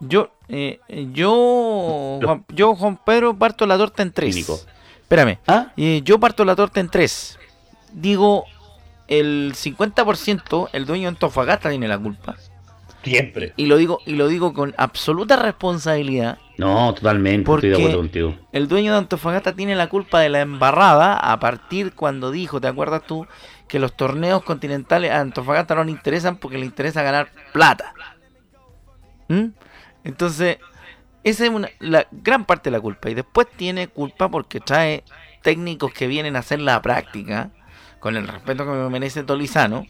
yo 0.00 0.30
eh, 0.48 0.78
yo 1.12 2.20
Juan, 2.22 2.44
yo 2.54 2.74
Juan 2.74 2.98
Pedro 3.04 3.36
parto 3.36 3.66
la 3.66 3.76
torta 3.76 4.02
en 4.02 4.12
tres. 4.12 4.66
Espérame. 5.08 5.38
¿Ah? 5.46 5.72
yo 5.76 6.20
parto 6.20 6.44
la 6.44 6.54
torta 6.54 6.80
en 6.80 6.90
tres. 6.90 7.38
Digo, 7.92 8.44
el 9.06 9.54
50% 9.54 10.68
el 10.74 10.84
dueño 10.84 11.04
de 11.04 11.08
Antofagasta 11.08 11.70
tiene 11.70 11.88
la 11.88 11.98
culpa. 11.98 12.36
Siempre. 13.02 13.54
Y 13.56 13.66
lo 13.66 13.78
digo 13.78 14.00
y 14.04 14.16
lo 14.16 14.28
digo 14.28 14.52
con 14.52 14.74
absoluta 14.76 15.36
responsabilidad 15.36 16.36
no, 16.58 16.92
totalmente, 16.92 17.46
porque 17.46 17.68
estoy 17.68 17.82
de 17.82 17.88
acuerdo 17.88 18.02
contigo. 18.02 18.34
El 18.50 18.66
dueño 18.66 18.92
de 18.92 18.98
Antofagasta 18.98 19.54
tiene 19.54 19.76
la 19.76 19.88
culpa 19.88 20.18
de 20.20 20.28
la 20.28 20.40
embarrada 20.40 21.16
a 21.16 21.38
partir 21.38 21.94
cuando 21.94 22.32
dijo, 22.32 22.60
¿te 22.60 22.66
acuerdas 22.66 23.02
tú? 23.06 23.28
Que 23.68 23.78
los 23.78 23.96
torneos 23.96 24.42
continentales 24.42 25.12
a 25.12 25.20
Antofagasta 25.20 25.76
no 25.76 25.84
le 25.84 25.92
interesan 25.92 26.36
porque 26.36 26.58
le 26.58 26.66
interesa 26.66 27.04
ganar 27.04 27.30
plata. 27.52 27.94
¿Mm? 29.28 29.50
Entonces, 30.02 30.58
esa 31.24 31.44
es 31.44 31.50
una, 31.50 31.68
la 31.78 32.06
gran 32.10 32.44
parte 32.44 32.70
de 32.70 32.76
la 32.76 32.80
culpa. 32.80 33.10
Y 33.10 33.14
después 33.14 33.46
tiene 33.56 33.88
culpa 33.88 34.28
porque 34.28 34.60
trae 34.60 35.04
técnicos 35.42 35.92
que 35.92 36.06
vienen 36.06 36.36
a 36.36 36.40
hacer 36.40 36.60
la 36.60 36.80
práctica, 36.82 37.50
con 38.00 38.16
el 38.16 38.28
respeto 38.28 38.64
que 38.64 38.70
me 38.70 38.88
merece 38.88 39.24
Tolizano 39.24 39.86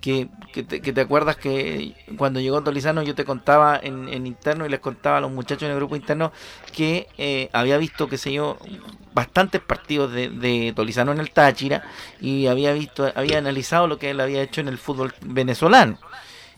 que, 0.00 0.28
que, 0.52 0.62
te, 0.62 1.00
acuerdas 1.00 1.36
que 1.36 1.94
cuando 2.16 2.38
llegó 2.38 2.62
Tolizano 2.62 3.02
yo 3.02 3.14
te 3.14 3.24
contaba 3.24 3.80
en, 3.82 4.26
interno 4.26 4.66
y 4.66 4.68
les 4.68 4.80
contaba 4.80 5.18
a 5.18 5.20
los 5.20 5.32
muchachos 5.32 5.64
en 5.64 5.70
el 5.70 5.76
grupo 5.76 5.96
interno 5.96 6.32
que 6.72 7.08
eh, 7.18 7.48
había 7.52 7.78
visto, 7.78 8.08
qué 8.08 8.18
sé 8.18 8.32
yo, 8.32 8.58
bastantes 9.14 9.60
partidos 9.60 10.12
de, 10.12 10.28
de, 10.28 10.72
Tolizano 10.76 11.12
en 11.12 11.18
el 11.18 11.30
Táchira 11.30 11.84
y 12.20 12.46
había 12.46 12.72
visto, 12.72 13.10
había 13.14 13.38
analizado 13.38 13.86
lo 13.86 13.98
que 13.98 14.10
él 14.10 14.20
había 14.20 14.42
hecho 14.42 14.60
en 14.60 14.68
el 14.68 14.78
fútbol 14.78 15.14
venezolano. 15.22 15.98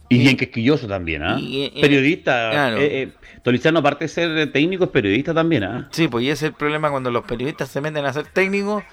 Y 0.09 0.19
bien 0.19 0.37
quisquilloso 0.37 0.87
también, 0.87 1.23
¿ah? 1.23 1.39
periodista. 1.81 2.51
Claro. 2.51 2.79
Eh, 2.79 3.03
eh, 3.03 3.13
Tolizano, 3.43 3.81
aparte 3.81 4.05
de 4.05 4.09
ser 4.09 4.53
técnico, 4.53 4.85
es 4.85 4.91
periodista 4.91 5.35
también, 5.35 5.65
¿ah? 5.65 5.89
Sí, 5.91 6.09
pues 6.09 6.25
y 6.25 6.31
ese 6.31 6.47
es 6.47 6.51
el 6.51 6.57
problema 6.57 6.91
cuando 6.91 7.11
los 7.11 7.25
periodistas 7.25 7.69
se 7.69 7.81
meten 7.81 8.07
a 8.07 8.13
ser 8.13 8.27
técnicos. 8.27 8.85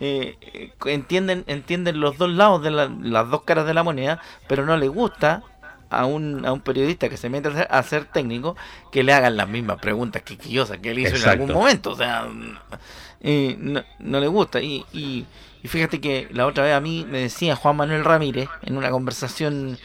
Eh, 0.00 0.36
entienden 0.86 1.44
entienden 1.46 2.00
los 2.00 2.18
dos 2.18 2.30
lados 2.30 2.62
de 2.62 2.70
las 2.70 3.30
dos 3.30 3.42
caras 3.42 3.66
de 3.66 3.74
la 3.74 3.82
moneda, 3.82 4.20
pero 4.48 4.64
no 4.64 4.76
les 4.76 4.88
gusta 4.88 5.42
a 5.90 6.06
un, 6.06 6.44
a 6.46 6.52
un 6.52 6.60
periodista 6.60 7.08
que 7.08 7.18
se 7.18 7.28
mete 7.28 7.50
a 7.68 7.82
ser, 7.82 8.06
técnico 8.06 8.56
que 8.90 9.02
le 9.02 9.12
hagan 9.12 9.36
las 9.36 9.48
mismas 9.48 9.78
preguntas 9.78 10.22
quisquillosas 10.22 10.78
que 10.78 10.90
él 10.90 11.00
hizo 11.00 11.16
en 11.16 11.28
algún 11.28 11.52
momento. 11.52 11.90
O 11.90 11.96
sea, 11.96 12.26
no, 13.22 13.84
no, 13.98 14.20
le 14.20 14.26
gusta. 14.26 14.62
Y, 14.62 14.84
y, 14.92 15.26
y, 15.62 15.68
fíjate 15.68 16.00
que 16.00 16.28
la 16.32 16.46
otra 16.46 16.64
vez 16.64 16.74
a 16.74 16.80
mí 16.80 17.06
me 17.08 17.18
decía 17.18 17.54
Juan 17.54 17.76
Manuel 17.76 18.04
Ramírez 18.04 18.48
en 18.62 18.78
una 18.78 18.90
conversación 18.90 19.78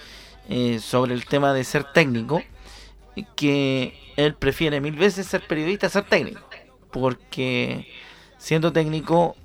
eh, 0.50 0.80
sobre 0.80 1.14
el 1.14 1.26
tema 1.26 1.54
de 1.54 1.64
ser 1.64 1.84
técnico, 1.92 2.42
que 3.36 3.98
él 4.16 4.36
prefiere 4.36 4.82
mil 4.82 4.96
veces 4.96 5.28
ser 5.28 5.46
periodista 5.48 5.88
a 5.88 5.90
ser 5.90 6.04
técnico, 6.06 6.42
porque 6.92 7.88
siendo 8.38 8.72
técnico 8.72 9.36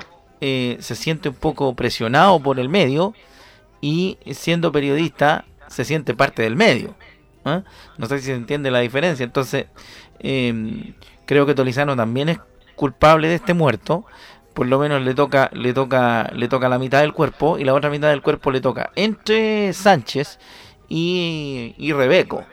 eh, 0.41 0.77
se 0.81 0.95
siente 0.95 1.29
un 1.29 1.35
poco 1.35 1.75
presionado 1.75 2.41
por 2.41 2.59
el 2.59 2.69
medio 2.69 3.15
y 3.81 4.19
siendo 4.33 4.73
periodista 4.73 5.45
se 5.69 5.85
siente 5.85 6.15
parte 6.15 6.43
del 6.43 6.57
medio. 6.57 6.95
¿ah? 7.45 7.63
No 7.99 8.07
sé 8.07 8.19
si 8.19 8.27
se 8.27 8.35
entiende 8.35 8.71
la 8.71 8.81
diferencia. 8.81 9.25
Entonces, 9.25 9.67
em, 10.19 10.95
creo 11.27 11.47
que 11.47 11.55
Tolizano 11.55 11.97
también 11.97 12.29
es 12.29 12.39
culpable 12.77 13.29
de 13.29 13.37
este 13.37 13.55
muerto. 13.55 14.05
Por 14.55 14.67
lo 14.67 14.79
menos 14.79 15.03
le 15.03 15.15
toca, 15.15 15.51
le 15.53 15.73
toca, 15.73 16.31
le 16.35 16.47
toca 16.49 16.69
la 16.69 16.79
mitad 16.79 17.01
del 17.01 17.15
cuerpo 17.15 17.59
y 17.59 17.65
la 17.65 17.73
otra 17.75 17.89
mitad 17.89 18.11
del 18.11 18.21
cuerpo 18.21 18.51
le 18.51 18.61
toca 18.61 18.91
entre 18.97 19.73
Sánchez 19.73 20.39
y, 20.93 21.93
Rebeco. 21.93 22.45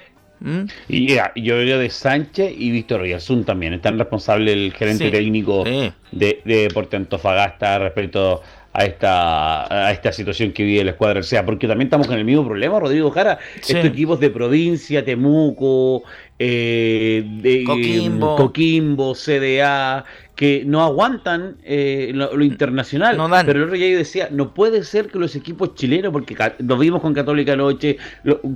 Y 0.88 1.16
yo 1.36 1.60
diría 1.60 1.78
de 1.78 1.90
Sánchez 1.90 2.54
y 2.58 2.72
Víctor 2.72 3.02
Oyarzún 3.02 3.44
también. 3.44 3.74
Están 3.74 4.00
responsables 4.00 4.54
el 4.54 4.74
gerente 4.74 5.12
técnico 5.12 5.64
de, 5.66 5.94
de 6.12 6.42
Deporte 6.44 6.96
Antofagasta 6.96 7.80
respecto 7.80 8.42
a 8.72 8.86
esta, 8.86 9.88
a 9.88 9.92
esta 9.92 10.12
situación 10.12 10.52
que 10.52 10.64
vive 10.64 10.84
la 10.84 10.92
escuadra 10.92 11.24
sea 11.24 11.46
porque 11.46 11.68
también 11.68 11.88
estamos 11.88 12.08
con 12.08 12.18
el 12.18 12.24
mismo 12.26 12.46
problema, 12.46 12.80
Rodrigo 12.80 13.12
Jara. 13.12 13.40
Estos 13.56 13.84
equipos 13.84 14.20
de 14.20 14.30
provincia, 14.30 15.04
Temuco, 15.04 16.04
eh, 16.38 17.24
de, 17.42 17.64
Coquimbo. 17.66 19.16
CDA, 19.16 20.06
que 20.40 20.64
no 20.66 20.82
aguantan 20.82 21.58
eh, 21.66 22.14
lo, 22.14 22.42
internacional. 22.42 23.18
Pero 23.46 23.60
el 23.60 23.66
otro 23.66 23.76
día 23.76 23.90
yo 23.90 23.98
decía, 23.98 24.30
no 24.32 24.54
puede 24.54 24.86
ser 24.86 25.10
que 25.10 25.20
los 25.20 25.36
equipos 25.36 25.76
chilenos, 25.76 26.14
porque 26.14 26.34
lo 26.60 26.78
vimos 26.78 27.02
con 27.02 27.14
Católica 27.14 27.52
anoche, 27.52 27.98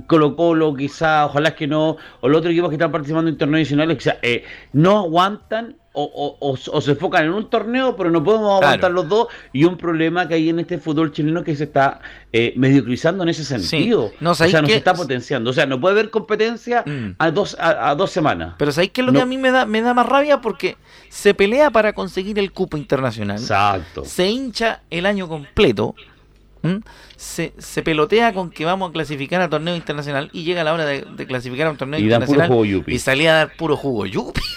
Colo 0.06 0.34
Colo 0.34 0.74
quizá, 0.74 1.26
ojalá 1.26 1.54
que 1.54 1.66
no, 1.66 1.98
o 2.22 2.28
los 2.30 2.38
otros 2.38 2.52
equipos 2.52 2.70
que 2.70 2.76
están 2.76 2.90
participando 2.90 3.28
internacionales, 3.30 4.06
o 4.06 4.10
eh, 4.22 4.44
no 4.72 5.00
aguantan 5.00 5.76
o, 5.96 6.56
se 6.56 6.90
enfocan 6.90 7.24
en 7.24 7.32
un 7.32 7.48
torneo, 7.48 7.96
pero 7.96 8.10
no 8.10 8.22
podemos 8.22 8.62
aguantar 8.62 8.90
los 8.90 9.08
dos. 9.08 9.28
Y 9.52 9.64
un 9.64 9.76
problema 9.76 10.26
que 10.26 10.34
hay 10.34 10.48
en 10.48 10.58
este 10.58 10.78
fútbol 10.78 11.12
chileno 11.12 11.44
que 11.44 11.54
se 11.54 11.64
está 11.64 12.00
eh, 12.32 12.52
mediocrizando 12.56 13.22
en 13.22 13.28
ese 13.28 13.44
sentido. 13.44 14.10
No, 14.20 14.32
o 14.32 14.34
sea, 14.34 14.60
no 14.60 14.66
se 14.66 14.76
está 14.76 14.94
potenciando. 14.94 15.50
O 15.50 15.52
sea, 15.52 15.66
no 15.66 15.80
puede 15.80 15.92
haber 15.92 16.10
competencia 16.10 16.82
mm. 16.84 17.14
a, 17.18 17.30
dos, 17.30 17.56
a, 17.60 17.94
dos 17.94 18.10
semanas. 18.10 18.54
Pero 18.58 18.72
¿sabéis 18.72 18.90
qué 18.92 19.02
es 19.02 19.06
lo 19.06 19.12
que 19.12 19.20
a 19.20 19.26
mí 19.26 19.38
me 19.38 19.50
da, 19.50 19.66
me 19.66 19.82
da 19.82 19.94
más 19.94 20.06
rabia? 20.06 20.40
Porque 20.40 20.76
se 21.08 21.32
pelea 21.32 21.70
para 21.70 21.92
conseguir 21.92 22.38
el 22.38 22.52
cupo 22.52 22.76
internacional. 22.76 23.38
Exacto. 23.38 24.04
Se 24.04 24.28
hincha 24.28 24.82
el 24.90 25.06
año 25.06 25.28
completo. 25.28 25.94
Se, 27.16 27.52
se, 27.58 27.82
pelotea 27.82 28.32
con 28.32 28.50
que 28.50 28.64
vamos 28.64 28.90
a 28.90 28.92
clasificar 28.92 29.40
a 29.40 29.48
torneo 29.48 29.76
internacional 29.76 30.30
y 30.32 30.44
llega 30.44 30.64
la 30.64 30.72
hora 30.72 30.84
de, 30.84 31.04
clasificar 31.26 31.66
a 31.66 31.70
un 31.70 31.76
torneo 31.76 32.00
internacional 32.00 32.50
y 32.86 32.98
salía 32.98 33.32
a 33.32 33.36
dar 33.36 33.56
puro 33.56 33.76
jugo 33.76 34.06
yupi. 34.06 34.40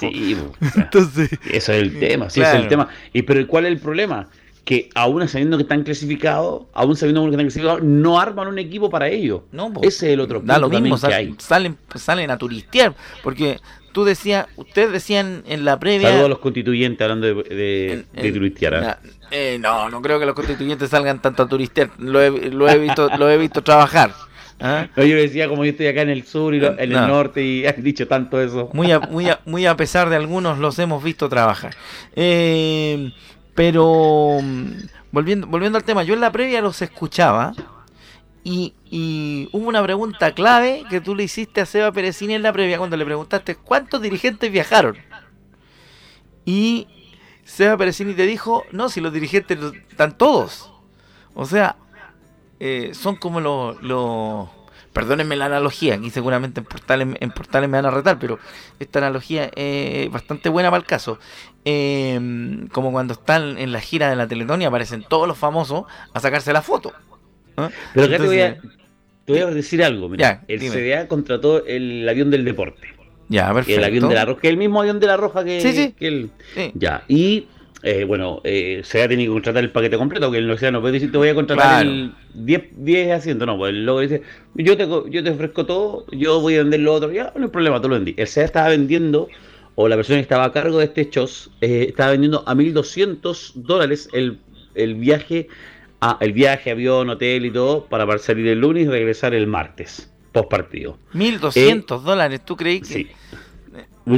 Sí, 0.00 0.36
Entonces, 0.76 1.30
eso 1.50 1.72
es 1.72 1.82
el 1.82 1.98
tema, 1.98 2.30
sí, 2.30 2.40
es 2.40 2.54
el 2.54 2.68
tema. 2.68 2.88
¿Y 3.12 3.22
pero 3.22 3.46
cuál 3.48 3.66
es 3.66 3.72
el 3.72 3.78
problema? 3.78 4.28
Que 4.64 4.90
aún 4.94 5.26
sabiendo 5.26 5.56
que 5.56 5.62
están 5.62 5.82
clasificados, 5.82 6.64
aún 6.72 6.94
sabiendo 6.94 7.22
que 7.24 7.30
están 7.30 7.46
clasificados, 7.46 7.82
no 7.82 8.20
arman 8.20 8.48
un 8.48 8.58
equipo 8.58 8.90
para 8.90 9.08
ello. 9.08 9.44
No, 9.50 9.72
Ese 9.82 10.08
es 10.08 10.12
el 10.14 10.20
otro 10.20 10.40
da 10.40 10.58
lo 10.58 10.68
mismo, 10.68 10.98
que 11.00 11.14
hay. 11.14 11.34
Salen, 11.38 11.78
salen 11.94 12.30
a 12.30 12.38
turistear, 12.38 12.94
porque 13.24 13.58
tú 13.92 14.04
decías, 14.04 14.46
ustedes 14.56 14.92
decían 14.92 15.42
en 15.46 15.64
la 15.64 15.78
previa. 15.78 16.08
Saludos 16.08 16.26
a 16.26 16.28
los 16.30 16.38
constituyentes 16.38 17.02
hablando 17.02 17.26
de, 17.26 18.04
de, 18.12 18.32
turistear. 18.32 18.74
¿ah? 18.74 18.98
Eh, 19.30 19.58
no, 19.60 19.88
no 19.88 20.02
creo 20.02 20.18
que 20.18 20.26
los 20.26 20.34
constituyentes 20.34 20.90
salgan 20.90 21.20
tanto 21.22 21.44
a 21.44 21.48
turistear. 21.48 21.90
Lo 21.98 22.20
he, 22.20 22.50
lo 22.50 22.68
he 22.68 22.78
visto, 22.78 23.08
lo 23.16 23.30
he 23.30 23.38
visto 23.38 23.62
trabajar. 23.62 24.12
¿Ah? 24.64 24.86
yo 24.96 25.16
decía, 25.16 25.48
como 25.48 25.64
yo 25.64 25.72
estoy 25.72 25.88
acá 25.88 26.02
en 26.02 26.10
el 26.10 26.24
sur 26.24 26.54
y 26.54 26.64
en 26.64 26.78
el 26.78 26.92
norte 26.92 27.42
y 27.42 27.66
has 27.66 27.82
dicho 27.82 28.06
tanto 28.06 28.40
eso. 28.40 28.70
Muy 28.72 28.92
a, 28.92 29.00
muy, 29.00 29.26
muy 29.44 29.66
a 29.66 29.76
pesar 29.76 30.08
de 30.08 30.14
algunos 30.14 30.58
los 30.58 30.78
hemos 30.78 31.02
visto 31.02 31.28
trabajar. 31.28 31.74
Eh, 32.14 33.12
pero 33.54 34.38
mm, 34.40 34.66
volviendo, 35.10 35.48
volviendo 35.48 35.78
al 35.78 35.84
tema, 35.84 36.04
yo 36.04 36.14
en 36.14 36.20
la 36.20 36.30
previa 36.30 36.60
los 36.60 36.80
escuchaba 36.80 37.54
y, 38.44 38.74
y, 38.90 39.48
hubo 39.52 39.68
una 39.68 39.82
pregunta 39.82 40.32
clave 40.32 40.84
que 40.90 41.00
tú 41.00 41.14
le 41.14 41.22
hiciste 41.24 41.60
a 41.60 41.66
Seba 41.66 41.92
Perecini 41.92 42.34
en 42.34 42.42
la 42.42 42.52
previa 42.52 42.78
cuando 42.78 42.96
le 42.96 43.04
preguntaste 43.04 43.56
cuántos 43.56 44.02
dirigentes 44.02 44.50
viajaron. 44.50 44.96
Y 46.44 46.88
Seba 47.44 47.76
Perecini 47.76 48.14
te 48.14 48.26
dijo, 48.26 48.64
no, 48.72 48.88
si 48.88 49.00
los 49.00 49.12
dirigentes 49.12 49.58
están 49.90 50.16
todos. 50.16 50.72
O 51.34 51.46
sea, 51.46 51.76
eh, 52.60 52.92
son 52.94 53.16
como 53.16 53.40
los... 53.40 54.48
perdónenme 54.92 55.36
la 55.36 55.46
analogía, 55.46 55.94
aquí 55.94 56.10
seguramente 56.10 56.60
en 56.60 56.66
portales, 56.66 57.08
en 57.20 57.30
portales 57.30 57.68
me 57.68 57.78
van 57.78 57.86
a 57.86 57.90
retar, 57.90 58.18
pero 58.18 58.38
esta 58.78 58.98
analogía 58.98 59.50
es 59.54 60.10
bastante 60.10 60.48
buena 60.48 60.70
para 60.70 60.80
el 60.80 60.86
caso. 60.86 61.18
Em, 61.64 62.68
como 62.68 62.92
cuando 62.92 63.14
están 63.14 63.58
en 63.58 63.72
la 63.72 63.80
gira 63.80 64.10
de 64.10 64.16
la 64.16 64.26
Teletonia, 64.26 64.68
aparecen 64.68 65.04
todos 65.08 65.26
los 65.28 65.38
famosos 65.38 65.84
a 66.12 66.20
sacarse 66.20 66.52
la 66.52 66.62
foto. 66.62 66.92
¿Ah? 67.56 67.70
Pero 67.94 68.06
acá 68.06 68.18
te, 68.18 68.26
voy 68.26 68.40
a, 68.40 68.56
te, 69.24 69.32
voy 69.32 69.40
a, 69.40 69.46
decir 69.46 69.82
algo. 69.82 70.08
Mira, 70.08 70.42
el 70.48 70.60
CDA 70.60 71.08
contrató 71.08 71.64
el 71.66 72.08
avión 72.08 72.30
del 72.30 72.44
deporte. 72.44 72.88
Ya, 73.28 73.52
perfecto. 73.52 73.80
El 73.80 73.84
avión 73.84 74.08
de 74.08 74.14
la 74.14 74.24
Roja, 74.24 74.40
que 74.40 74.48
es 74.48 74.52
el 74.52 74.58
mismo 74.58 74.80
avión 74.80 75.00
de 75.00 75.06
la 75.06 75.16
Roja 75.16 75.44
que, 75.44 75.60
sí, 75.60 75.72
sí. 75.72 75.94
que 75.98 76.28
Ya, 76.74 77.04
y 77.08 77.46
eh, 77.82 78.04
bueno, 78.04 78.40
eh, 78.44 78.82
se 78.84 79.02
ha 79.02 79.08
tenido 79.08 79.32
que 79.32 79.34
contratar 79.36 79.64
el 79.64 79.70
paquete 79.70 79.96
completo, 79.96 80.30
que 80.30 80.38
el 80.38 80.58
sea, 80.58 80.70
no 80.70 80.80
puede 80.80 80.94
decir 80.94 81.10
te 81.10 81.18
voy 81.18 81.28
a 81.28 81.34
contratar 81.34 81.84
el 81.84 82.12
10, 82.34 82.62
10 82.76 83.10
asientos, 83.10 83.44
no, 83.44 83.58
pues 83.58 83.70
el 83.70 83.84
logo 83.84 84.00
dice, 84.00 84.22
yo 84.54 84.76
te, 84.76 84.86
yo 84.86 85.24
te 85.24 85.30
ofrezco 85.30 85.66
todo, 85.66 86.06
yo 86.12 86.40
voy 86.40 86.54
a 86.54 86.58
vender 86.58 86.80
lo 86.80 86.94
otro, 86.94 87.10
ya, 87.10 87.32
no 87.34 87.44
hay 87.44 87.50
problema, 87.50 87.80
tú 87.80 87.88
lo 87.88 87.96
vendí. 87.96 88.14
El 88.16 88.28
SEA 88.28 88.44
estaba 88.44 88.68
vendiendo, 88.68 89.28
o 89.74 89.88
la 89.88 89.96
persona 89.96 90.18
que 90.18 90.22
estaba 90.22 90.44
a 90.44 90.52
cargo 90.52 90.78
de 90.78 90.84
este 90.84 91.08
shows, 91.10 91.50
eh, 91.60 91.86
estaba 91.88 92.12
vendiendo 92.12 92.44
a 92.46 92.54
1.200 92.54 93.54
dólares 93.54 94.08
el, 94.12 94.38
el 94.76 94.94
viaje, 94.94 95.48
a, 96.02 96.18
el 96.20 96.34
viaje, 96.34 96.70
avión, 96.70 97.08
hotel 97.08 97.46
y 97.46 97.50
todo, 97.50 97.86
para 97.86 98.18
salir 98.18 98.46
el 98.48 98.60
lunes 98.60 98.84
y 98.84 98.88
regresar 98.88 99.32
el 99.32 99.46
martes, 99.46 100.12
post 100.32 100.50
partido. 100.50 100.98
1.200 101.14 102.02
dólares, 102.02 102.44
¿tú 102.44 102.56
creí 102.56 102.80
que...? 102.80 102.86
Sí, 102.86 103.08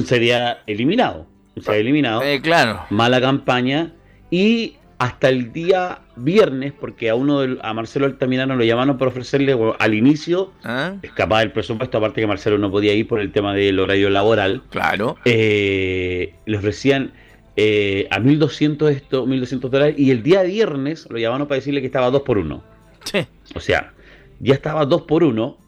sería 0.04 0.62
eliminado 0.66 1.26
se 1.60 1.70
ha 1.70 1.76
eliminado. 1.76 2.22
Eh, 2.22 2.40
claro. 2.40 2.84
Mala 2.90 3.20
campaña. 3.20 3.92
Y 4.30 4.76
hasta 4.98 5.28
el 5.28 5.52
día 5.52 6.00
viernes, 6.16 6.72
porque 6.78 7.10
a 7.10 7.14
uno 7.14 7.40
a 7.60 7.74
Marcelo 7.74 8.06
Altamirano 8.06 8.56
lo 8.56 8.64
llamaron 8.64 8.96
para 8.96 9.10
ofrecerle 9.10 9.56
al 9.78 9.94
inicio 9.94 10.52
¿Ah? 10.62 10.94
escapar 11.02 11.40
del 11.40 11.52
presupuesto, 11.52 11.98
aparte 11.98 12.20
que 12.20 12.26
Marcelo 12.26 12.58
no 12.58 12.70
podía 12.70 12.94
ir 12.94 13.06
por 13.06 13.20
el 13.20 13.32
tema 13.32 13.54
del 13.54 13.78
horario 13.80 14.10
laboral. 14.10 14.62
Claro. 14.70 15.16
Eh, 15.24 16.34
le 16.46 16.56
ofrecían 16.56 17.12
eh, 17.56 18.08
a 18.10 18.18
1200 18.18 18.90
esto, 18.90 19.26
1200 19.26 19.70
dólares, 19.70 19.94
y 19.98 20.10
el 20.10 20.22
día 20.22 20.42
viernes 20.42 21.06
lo 21.10 21.18
llamaron 21.18 21.46
para 21.46 21.56
decirle 21.56 21.80
que 21.80 21.86
estaba 21.86 22.10
2 22.10 22.22
por 22.22 22.38
1 22.38 22.62
Sí. 23.04 23.26
O 23.54 23.60
sea, 23.60 23.92
ya 24.40 24.54
estaba 24.54 24.86
2 24.86 25.02
por 25.02 25.24
1 25.24 25.64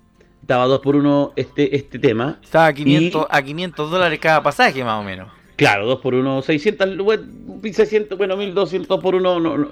estaba 0.47 0.67
2 0.67 0.81
por 0.81 0.95
1 0.95 1.33
este, 1.35 1.75
este 1.75 1.99
tema. 1.99 2.39
Estaba 2.41 2.67
a 2.67 2.73
500, 2.73 3.27
a 3.29 3.43
500 3.43 3.91
dólares 3.91 4.21
cada 4.21 4.45
pasaje, 4.45 4.85
más 4.85 5.01
o 5.01 5.03
menos. 5.03 5.29
Claro, 5.57 5.87
2 5.87 6.01
por 6.01 6.15
1, 6.15 6.43
600, 6.43 6.89
600, 7.73 8.19
bueno, 8.19 8.37
1200 8.37 9.01
por 9.01 9.15
1, 9.15 9.41
no, 9.41 9.59
no, 9.59 9.69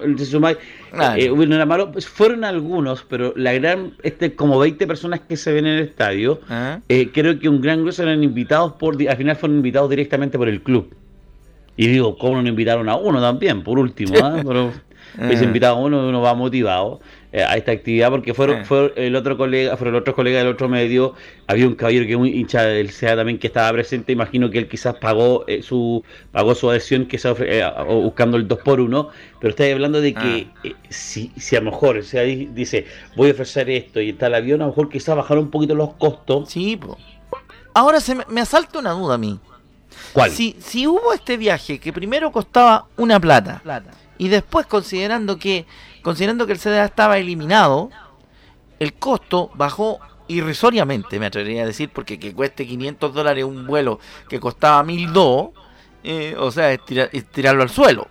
eh, 1.15 1.29
bueno, 1.29 1.55
era 1.55 1.65
malo, 1.65 1.91
pues 1.91 2.07
fueron 2.07 2.43
algunos, 2.43 3.05
pero 3.07 3.33
la 3.37 3.53
gran, 3.53 3.93
este, 4.01 4.35
como 4.35 4.57
20 4.57 4.87
personas 4.87 5.21
que 5.21 5.37
se 5.37 5.53
ven 5.53 5.67
en 5.67 5.77
el 5.77 5.83
estadio, 5.85 6.41
ah. 6.49 6.79
eh, 6.89 7.11
creo 7.13 7.39
que 7.39 7.47
un 7.47 7.61
gran 7.61 7.81
grueso 7.81 8.01
eran 8.01 8.23
invitados 8.23 8.73
por, 8.73 8.95
al 9.07 9.15
final 9.15 9.35
fueron 9.35 9.57
invitados 9.57 9.89
directamente 9.91 10.39
por 10.39 10.49
el 10.49 10.61
club. 10.61 10.93
Y 11.77 11.87
digo, 11.87 12.17
¿cómo 12.17 12.41
no 12.41 12.47
invitaron 12.47 12.87
a 12.89 12.95
uno 12.95 13.19
también? 13.21 13.63
Por 13.63 13.79
último, 13.79 14.13
¿ah? 14.23 14.41
pero 14.45 14.71
es 15.29 15.41
invitado 15.41 15.75
a 15.77 15.79
uno, 15.79 16.07
uno 16.07 16.21
va 16.21 16.33
motivado. 16.33 16.99
eh, 17.31 17.43
a 17.43 17.57
esta 17.57 17.73
actividad 17.73 18.09
porque 18.11 18.33
fueron, 18.33 18.59
Eh. 18.61 18.65
fue 18.65 18.93
el 18.95 19.13
otro 19.13 19.35
colega, 19.35 19.75
fueron 19.75 19.95
otros 19.95 20.15
colegas 20.15 20.41
del 20.43 20.53
otro 20.53 20.69
medio, 20.69 21.15
había 21.47 21.67
un 21.67 21.75
caballero 21.75 22.05
que 22.05 22.13
es 22.13 22.17
muy 22.17 22.29
hincha 22.29 22.63
del 22.63 22.91
SEA 22.91 23.17
también 23.17 23.37
que 23.39 23.47
estaba 23.47 23.69
presente, 23.73 24.13
imagino 24.13 24.49
que 24.49 24.57
él 24.59 24.69
quizás 24.69 24.95
pagó 24.95 25.43
eh, 25.47 25.61
su 25.61 26.01
pagó 26.31 26.55
su 26.55 26.69
adhesión 26.69 27.07
que 27.07 27.17
se 27.17 27.27
ofre- 27.29 27.47
eh, 27.49 27.83
buscando 27.93 28.37
el 28.37 28.47
2 28.47 28.59
por 28.59 28.79
1 28.79 29.09
pero 29.41 29.49
estoy 29.49 29.69
hablando 29.71 29.99
de 29.99 30.13
que 30.13 30.47
Ah. 30.55 30.59
eh, 30.63 30.75
si, 30.87 31.29
si 31.35 31.57
a 31.57 31.59
lo 31.59 31.71
mejor 31.71 31.97
o 31.97 32.03
sea, 32.03 32.21
di- 32.21 32.45
dice 32.53 32.85
voy 33.17 33.29
a 33.29 33.33
ofrecer 33.33 33.69
esto 33.69 33.99
y 33.99 34.11
está 34.11 34.27
el 34.27 34.35
avión, 34.35 34.61
a 34.61 34.65
lo 34.65 34.69
mejor 34.71 34.87
quizás 34.87 35.13
bajar 35.17 35.37
un 35.37 35.49
poquito 35.51 35.75
los 35.75 35.93
costos. 35.95 36.49
Sí, 36.49 36.77
po. 36.77 36.97
Ahora 37.73 37.99
se 37.99 38.15
me, 38.15 38.23
me 38.29 38.39
asalta 38.39 38.79
una 38.79 38.91
duda 38.91 39.15
a 39.15 39.17
mí. 39.17 39.37
¿Cuál? 40.13 40.31
Si, 40.31 40.55
si 40.59 40.87
hubo 40.87 41.13
este 41.13 41.37
viaje 41.37 41.79
que 41.79 41.91
primero 41.93 42.31
costaba 42.31 42.85
una 42.97 43.19
plata 43.19 43.61
y 44.17 44.27
después 44.29 44.65
considerando 44.65 45.37
que 45.37 45.65
considerando 46.01 46.45
que 46.45 46.53
el 46.53 46.59
CDA 46.59 46.85
estaba 46.85 47.17
eliminado, 47.17 47.89
el 48.79 48.93
costo 48.93 49.51
bajó 49.55 49.99
irrisoriamente, 50.27 51.19
me 51.19 51.25
atrevería 51.27 51.63
a 51.63 51.65
decir, 51.65 51.89
porque 51.93 52.19
que 52.19 52.33
cueste 52.33 52.65
500 52.65 53.13
dólares 53.13 53.43
un 53.43 53.65
vuelo 53.67 53.99
que 54.29 54.39
costaba 54.39 54.83
1200, 54.83 55.49
eh, 56.03 56.35
o 56.37 56.51
sea, 56.51 56.71
es, 56.71 56.79
tira- 56.85 57.09
es 57.11 57.25
tirarlo 57.25 57.63
al 57.63 57.69
suelo. 57.69 58.07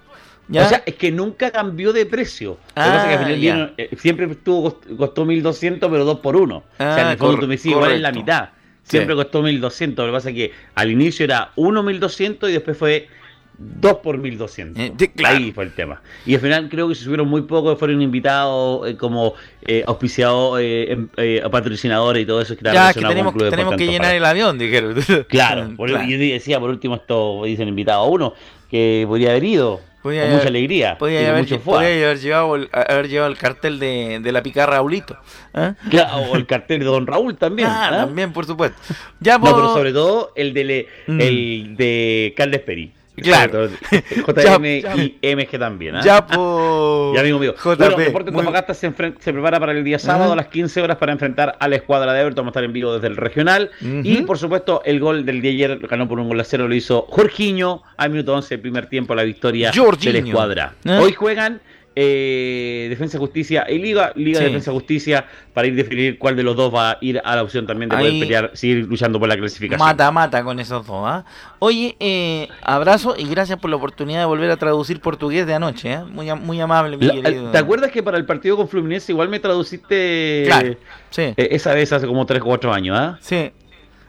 ¿ya? 0.48 0.64
O 0.66 0.68
sea, 0.68 0.82
es 0.84 0.94
que 0.96 1.10
nunca 1.10 1.50
cambió 1.50 1.92
de 1.92 2.04
precio. 2.06 2.58
Ah, 2.74 2.84
pasa 2.84 2.96
es 2.96 3.04
que 3.04 3.12
al 3.14 3.18
final 3.20 3.40
ya. 3.40 3.54
dieron- 3.54 3.74
eh, 3.78 3.96
siempre 3.98 4.26
estuvo, 4.30 4.70
cost- 4.80 4.96
costó 4.96 5.24
1200, 5.24 5.90
pero 5.90 6.04
2 6.04 6.18
por 6.20 6.36
1. 6.36 6.56
o 6.56 6.62
sea, 6.76 7.00
en 7.00 7.06
Ah, 7.06 7.12
el 7.12 7.18
fondo 7.18 7.38
tú 7.40 7.46
me 7.46 7.52
dices, 7.54 7.66
igual 7.70 7.92
es 7.92 8.00
la 8.00 8.12
mitad. 8.12 8.48
Siempre 8.84 9.14
Sí. 9.14 9.16
costó 9.22 9.42
1200. 9.42 10.04
Lo 10.06 10.12
que 10.12 10.16
pasa 10.16 10.28
es 10.30 10.34
que 10.36 10.52
al 10.74 10.90
inicio 10.90 11.24
era 11.24 11.50
1 11.56 11.82
1200 11.82 12.48
y 12.50 12.52
después 12.52 12.76
fue 12.76 13.08
2 13.56 13.94
por 13.98 14.18
1200. 14.18 14.82
Eh, 14.82 14.92
claro. 15.14 15.36
Ahí 15.36 15.52
fue 15.52 15.64
el 15.64 15.72
tema. 15.72 16.02
Y 16.26 16.34
al 16.34 16.40
final 16.40 16.68
creo 16.68 16.88
que 16.88 16.94
se 16.94 17.04
subieron 17.04 17.28
muy 17.28 17.42
poco, 17.42 17.74
fueron 17.76 18.02
invitados 18.02 18.88
eh, 18.88 18.96
como 18.96 19.34
eh, 19.62 19.84
auspiciados, 19.86 20.58
eh, 20.60 20.92
em- 20.92 21.08
eh, 21.16 21.42
patrocinadores 21.50 22.22
y 22.22 22.26
todo 22.26 22.40
eso. 22.40 22.56
Que 22.56 22.64
ya, 22.64 22.92
que 22.92 23.00
tenemos, 23.00 23.32
Club 23.32 23.50
tenemos 23.50 23.76
que 23.76 23.86
llenar 23.86 24.14
el 24.14 24.24
avión, 24.24 24.58
dijeron. 24.58 24.94
Claro, 25.28 25.70
por- 25.76 25.88
Claro. 25.88 26.08
yo 26.08 26.18
decía, 26.18 26.58
por 26.60 26.70
último, 26.70 26.96
esto 26.96 27.42
dicen 27.44 27.68
invitado 27.68 28.02
a 28.02 28.08
uno 28.08 28.34
que 28.70 29.04
podría 29.06 29.30
haber 29.30 29.44
ido 29.44 29.80
Podía 30.04 30.20
con 30.20 30.28
haber- 30.28 30.36
mucha 30.38 30.48
alegría. 30.50 30.98
Podía 30.98 31.22
y 31.22 31.24
haber, 31.24 31.42
mucho 31.44 31.60
podía 31.60 31.88
haber 31.88 32.20
llevado 32.20 32.56
el, 32.56 32.68
haber 32.72 33.08
llevado 33.08 33.32
el 33.32 33.38
cartel 33.38 33.78
de, 33.78 34.20
de 34.22 34.32
la 34.32 34.42
picarra 34.42 34.74
Raulito. 34.74 35.16
¿eh? 35.54 35.72
Claro, 35.88 36.18
o 36.30 36.36
el 36.36 36.46
cartel 36.46 36.80
de 36.80 36.84
Don 36.84 37.06
Raúl 37.06 37.36
también. 37.36 37.68
Ah, 37.70 37.88
¿ah? 37.90 37.96
también, 38.04 38.30
por 38.32 38.44
supuesto. 38.44 38.76
Ya, 39.20 39.38
No, 39.38 39.44
pero 39.46 39.72
sobre 39.72 39.92
todo 39.94 40.32
el 40.36 40.52
de, 40.52 40.64
le- 40.64 40.88
Mm. 41.06 41.20
el 41.22 41.76
de 41.78 42.34
Carles 42.36 42.60
Peri. 42.60 42.92
Claro. 43.16 43.68
JM 43.68 44.64
y 44.64 45.18
MG 45.34 45.58
también. 45.58 45.96
¿ah? 45.96 46.00
Ya, 46.04 46.26
po... 46.26 47.12
Ya, 47.14 47.20
amigo 47.20 47.38
mío. 47.38 47.54
JP, 47.54 47.76
bueno, 47.78 47.96
Deportes 47.96 48.32
muy- 48.32 48.40
Antofagasta 48.40 48.74
se, 48.74 48.92
se 49.20 49.32
prepara 49.32 49.60
para 49.60 49.72
el 49.72 49.84
día 49.84 49.98
sábado 49.98 50.32
a 50.32 50.36
las 50.36 50.48
15 50.48 50.82
horas 50.82 50.96
para 50.96 51.12
enfrentar 51.12 51.56
a 51.60 51.68
la 51.68 51.76
escuadra 51.76 52.12
de 52.12 52.20
Everton. 52.20 52.42
Vamos 52.44 52.50
a 52.50 52.52
estar 52.58 52.64
en 52.64 52.72
vivo 52.72 52.94
desde 52.94 53.06
el 53.06 53.16
regional. 53.16 53.70
Y, 53.80 54.22
por 54.22 54.38
supuesto, 54.38 54.82
el 54.84 55.00
gol 55.00 55.24
del 55.24 55.40
día 55.40 55.52
ayer 55.52 55.78
ganó 55.86 56.08
por 56.08 56.18
un 56.18 56.28
gol 56.28 56.40
a 56.40 56.44
cero. 56.44 56.66
Lo 56.68 56.74
hizo 56.74 57.06
Jorginho 57.08 57.82
al 57.96 58.10
minuto 58.10 58.34
11, 58.34 58.58
primer 58.58 58.86
tiempo, 58.86 59.14
la 59.14 59.22
victoria 59.22 59.70
Jorginho. 59.74 60.12
de 60.12 60.20
la 60.20 60.26
escuadra. 60.28 60.74
¿Eh? 60.84 60.98
Hoy 61.00 61.12
juegan 61.12 61.60
eh, 61.96 62.86
Defensa 62.90 63.18
Justicia 63.18 63.66
y 63.70 63.78
Liga, 63.78 64.12
Liga 64.16 64.38
Sí. 64.40 64.44
Defensa 64.46 64.72
Justicia, 64.72 65.26
para 65.52 65.66
ir 65.68 65.74
definir 65.74 66.18
cuál 66.18 66.34
de 66.36 66.42
los 66.42 66.56
dos 66.56 66.74
va 66.74 66.92
a 66.92 66.98
ir 67.00 67.20
a 67.24 67.36
la 67.36 67.42
opción 67.42 67.66
también 67.66 67.88
de 67.88 67.96
Ahí- 67.96 68.06
poder 68.06 68.20
pelear, 68.20 68.50
seguir 68.54 68.86
luchando 68.86 69.18
por 69.20 69.28
la 69.28 69.36
clasificación. 69.36 69.86
Mata, 69.86 70.10
mata 70.10 70.42
con 70.42 70.58
esos 70.60 70.86
dos. 70.86 71.04
¿ah? 71.06 71.24
Oye, 71.60 71.96
eh, 72.00 72.48
abrazo 72.62 73.14
y 73.16 73.28
gracias 73.28 73.58
por 73.58 73.70
la 73.70 73.76
oportunidad 73.76 74.18
de 74.20 74.24
volver 74.26 74.50
a 74.50 74.56
traducir 74.56 75.00
portugués 75.00 75.46
de 75.46 75.54
anoche. 75.54 75.92
¿eh? 75.92 76.04
Muy, 76.04 76.32
muy 76.34 76.60
amable, 76.60 76.96
mi 76.96 77.06
La- 77.06 77.14
querido. 77.14 77.50
¿Te 77.50 77.58
acuerdas 77.58 77.90
que 77.90 78.02
para 78.02 78.16
el 78.18 78.26
partido 78.26 78.56
con 78.56 78.68
Fluminense 78.68 79.12
igual 79.12 79.28
me 79.28 79.38
traduciste 79.40 80.42
Claro, 80.46 80.76
sí, 81.10 81.22
eh, 81.22 81.34
esa 81.52 81.74
vez 81.74 81.92
hace 81.92 82.06
como 82.06 82.26
3 82.26 82.40
o 82.42 82.44
4 82.46 82.72
años? 82.72 82.96
¿ah? 82.98 83.18
sí. 83.20 83.50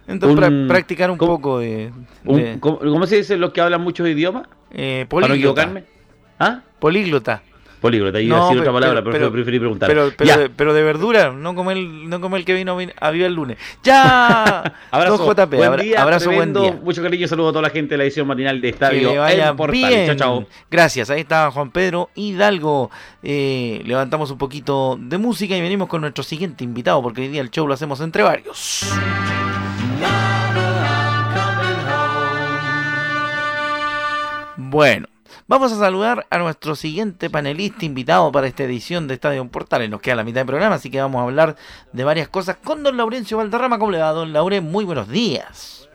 Entonces, 0.07 0.49
un- 0.49 0.67
practicar 0.67 1.09
un 1.09 1.17
¿cómo- 1.17 1.37
poco 1.37 1.57
de... 1.59 1.91
Un- 2.25 2.37
de, 2.37 2.59
¿cómo, 2.59 2.77
cómo 2.77 3.07
se 3.07 3.15
dice 3.17 3.37
los 3.37 3.51
que 3.51 3.61
hablan 3.61 3.81
muchos 3.81 4.07
idiomas? 4.07 4.43
eh, 4.71 5.07
Para 5.09 5.21
no 5.21 5.27
políglota. 5.33 5.61
equivocarme. 5.63 5.83
¿Ah? 6.37 6.61
Políglota. 6.79 7.41
Políglota, 7.85 8.19
iba 8.19 8.35
No, 8.37 8.43
a 8.43 8.47
decir 8.47 8.59
otra 8.61 8.71
pero- 8.71 8.81
palabra, 8.81 9.03
pero, 9.03 9.11
pero- 9.17 9.31
preferí 9.31 9.59
preguntar. 9.59 9.87
Pero, 9.87 10.09
de, 10.09 10.49
pero 10.49 10.73
de 10.73 10.81
verdura, 10.83 11.31
no 11.31 11.53
como 11.53 11.69
el, 11.71 12.09
no 12.09 12.19
como 12.19 12.35
el 12.35 12.43
que 12.45 12.53
vino 12.55 12.77
a 12.99 13.11
vivir 13.11 13.25
el 13.25 13.33
lunes. 13.33 13.57
¡Ya! 13.83 14.73
Abrazo, 14.91 15.17
JP, 15.33 15.55
buen 15.55 15.77
día, 15.81 16.01
abrazo, 16.01 16.29
tremendo, 16.29 16.59
buen 16.61 16.73
día. 16.73 16.81
Mucho 16.83 17.03
cariño, 17.03 17.27
saludo 17.27 17.49
a 17.49 17.51
toda 17.51 17.61
la 17.61 17.69
gente 17.69 17.93
de 17.93 17.97
la 17.99 18.03
edición 18.05 18.25
matinal 18.27 18.55
de 18.59 18.67
Que 18.69 18.73
Estadio 18.73 19.11
le 19.11 19.17
vaya 19.19 19.49
El 19.49 19.55
Portal. 19.55 19.77
bien. 19.89 20.05
Chao, 20.07 20.15
chao. 20.15 20.45
Gracias, 20.71 21.09
ahí 21.09 21.21
está 21.21 21.51
Juan 21.51 21.69
Pedro 21.71 22.09
Hidalgo. 22.15 22.89
Eh, 23.21 23.81
levantamos 23.85 24.31
un 24.31 24.37
poquito 24.37 24.97
de 24.99 25.17
música 25.17 25.55
y 25.55 25.61
venimos 25.61 25.87
con 25.87 26.01
nuestro 26.01 26.23
siguiente 26.23 26.63
invitado, 26.63 27.01
porque 27.03 27.21
hoy 27.21 27.27
día 27.27 27.41
el 27.41 27.51
show 27.51 27.67
lo 27.67 27.73
hacemos 27.75 28.01
entre 28.01 28.23
varios. 28.23 28.85
Bueno, 34.57 35.07
vamos 35.47 35.71
a 35.71 35.77
saludar 35.77 36.25
a 36.29 36.37
nuestro 36.37 36.75
siguiente 36.75 37.29
panelista 37.29 37.85
invitado 37.85 38.31
para 38.31 38.47
esta 38.47 38.63
edición 38.63 39.07
de 39.07 39.15
Estadio 39.15 39.47
Portales. 39.49 39.89
Nos 39.89 40.01
queda 40.01 40.15
la 40.15 40.23
mitad 40.23 40.41
del 40.41 40.47
programa, 40.47 40.75
así 40.75 40.89
que 40.89 40.99
vamos 40.99 41.19
a 41.19 41.23
hablar 41.23 41.55
de 41.93 42.03
varias 42.03 42.27
cosas 42.29 42.57
con 42.63 42.83
don 42.83 42.97
Laurencio 42.97 43.37
Valderrama. 43.37 43.77
¿Cómo 43.77 43.91
le 43.91 43.99
va, 43.99 44.11
don 44.11 44.33
Laure? 44.33 44.61
Muy 44.61 44.85
buenos 44.85 45.07
días. 45.09 45.87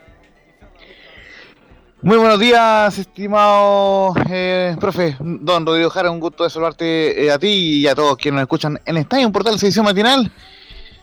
Muy 2.03 2.17
buenos 2.17 2.41
días, 2.41 2.97
estimado 2.97 4.15
eh, 4.31 4.75
profe 4.81 5.19
Don 5.21 5.67
Rodrigo 5.67 5.91
Jara, 5.91 6.11
un 6.11 6.19
gusto 6.19 6.45
de 6.45 6.49
saludarte 6.49 7.27
eh, 7.27 7.31
a 7.31 7.39
ti 7.39 7.83
y 7.83 7.87
a 7.87 7.95
todos 7.95 8.17
quienes 8.17 8.37
nos 8.37 8.43
escuchan 8.45 8.81
en 8.87 8.97
Estadio 8.97 9.31
Portal 9.31 9.57
Edición 9.57 9.85
Matinal 9.85 10.33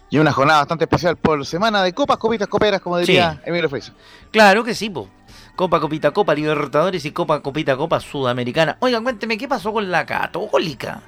y 0.10 0.18
una 0.18 0.34
jornada 0.34 0.62
bastante 0.62 0.86
especial 0.86 1.16
por 1.16 1.46
semana 1.46 1.84
de 1.84 1.94
copas, 1.94 2.18
copitas, 2.18 2.48
coperas, 2.48 2.82
como 2.82 2.98
diría 2.98 3.40
Emilio 3.46 3.70
Freiso. 3.70 3.94
Claro 4.32 4.64
que 4.64 4.74
sí, 4.74 4.90
po. 4.90 5.08
Copa 5.58 5.80
Copita 5.80 6.12
Copa 6.12 6.36
Libertadores 6.36 7.04
y 7.04 7.12
Copa 7.12 7.42
Copita 7.42 7.76
Copa 7.76 8.00
Sudamericana. 8.00 8.78
Oigan, 8.80 9.02
cuénteme, 9.02 9.40
¿qué 9.40 9.48
pasó 9.48 9.74
con 9.74 9.90
la 9.90 10.06
Católica? 10.06 11.02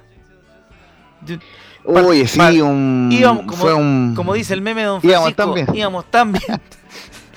Oye, 1.85 2.27
sí, 2.27 2.39
un, 2.59 3.09
íbamos, 3.11 3.45
como, 3.45 3.57
fue 3.57 3.73
un... 3.75 4.13
como 4.15 4.33
dice 4.33 4.55
el 4.55 4.61
meme 4.61 4.81
de 4.81 4.87
Don 4.87 4.99
íbamos 5.03 5.33
Francisco, 5.35 5.43
tan 5.45 5.53
bien. 5.53 5.77
íbamos 5.77 6.05
tan 6.05 6.31
bien. 6.31 6.61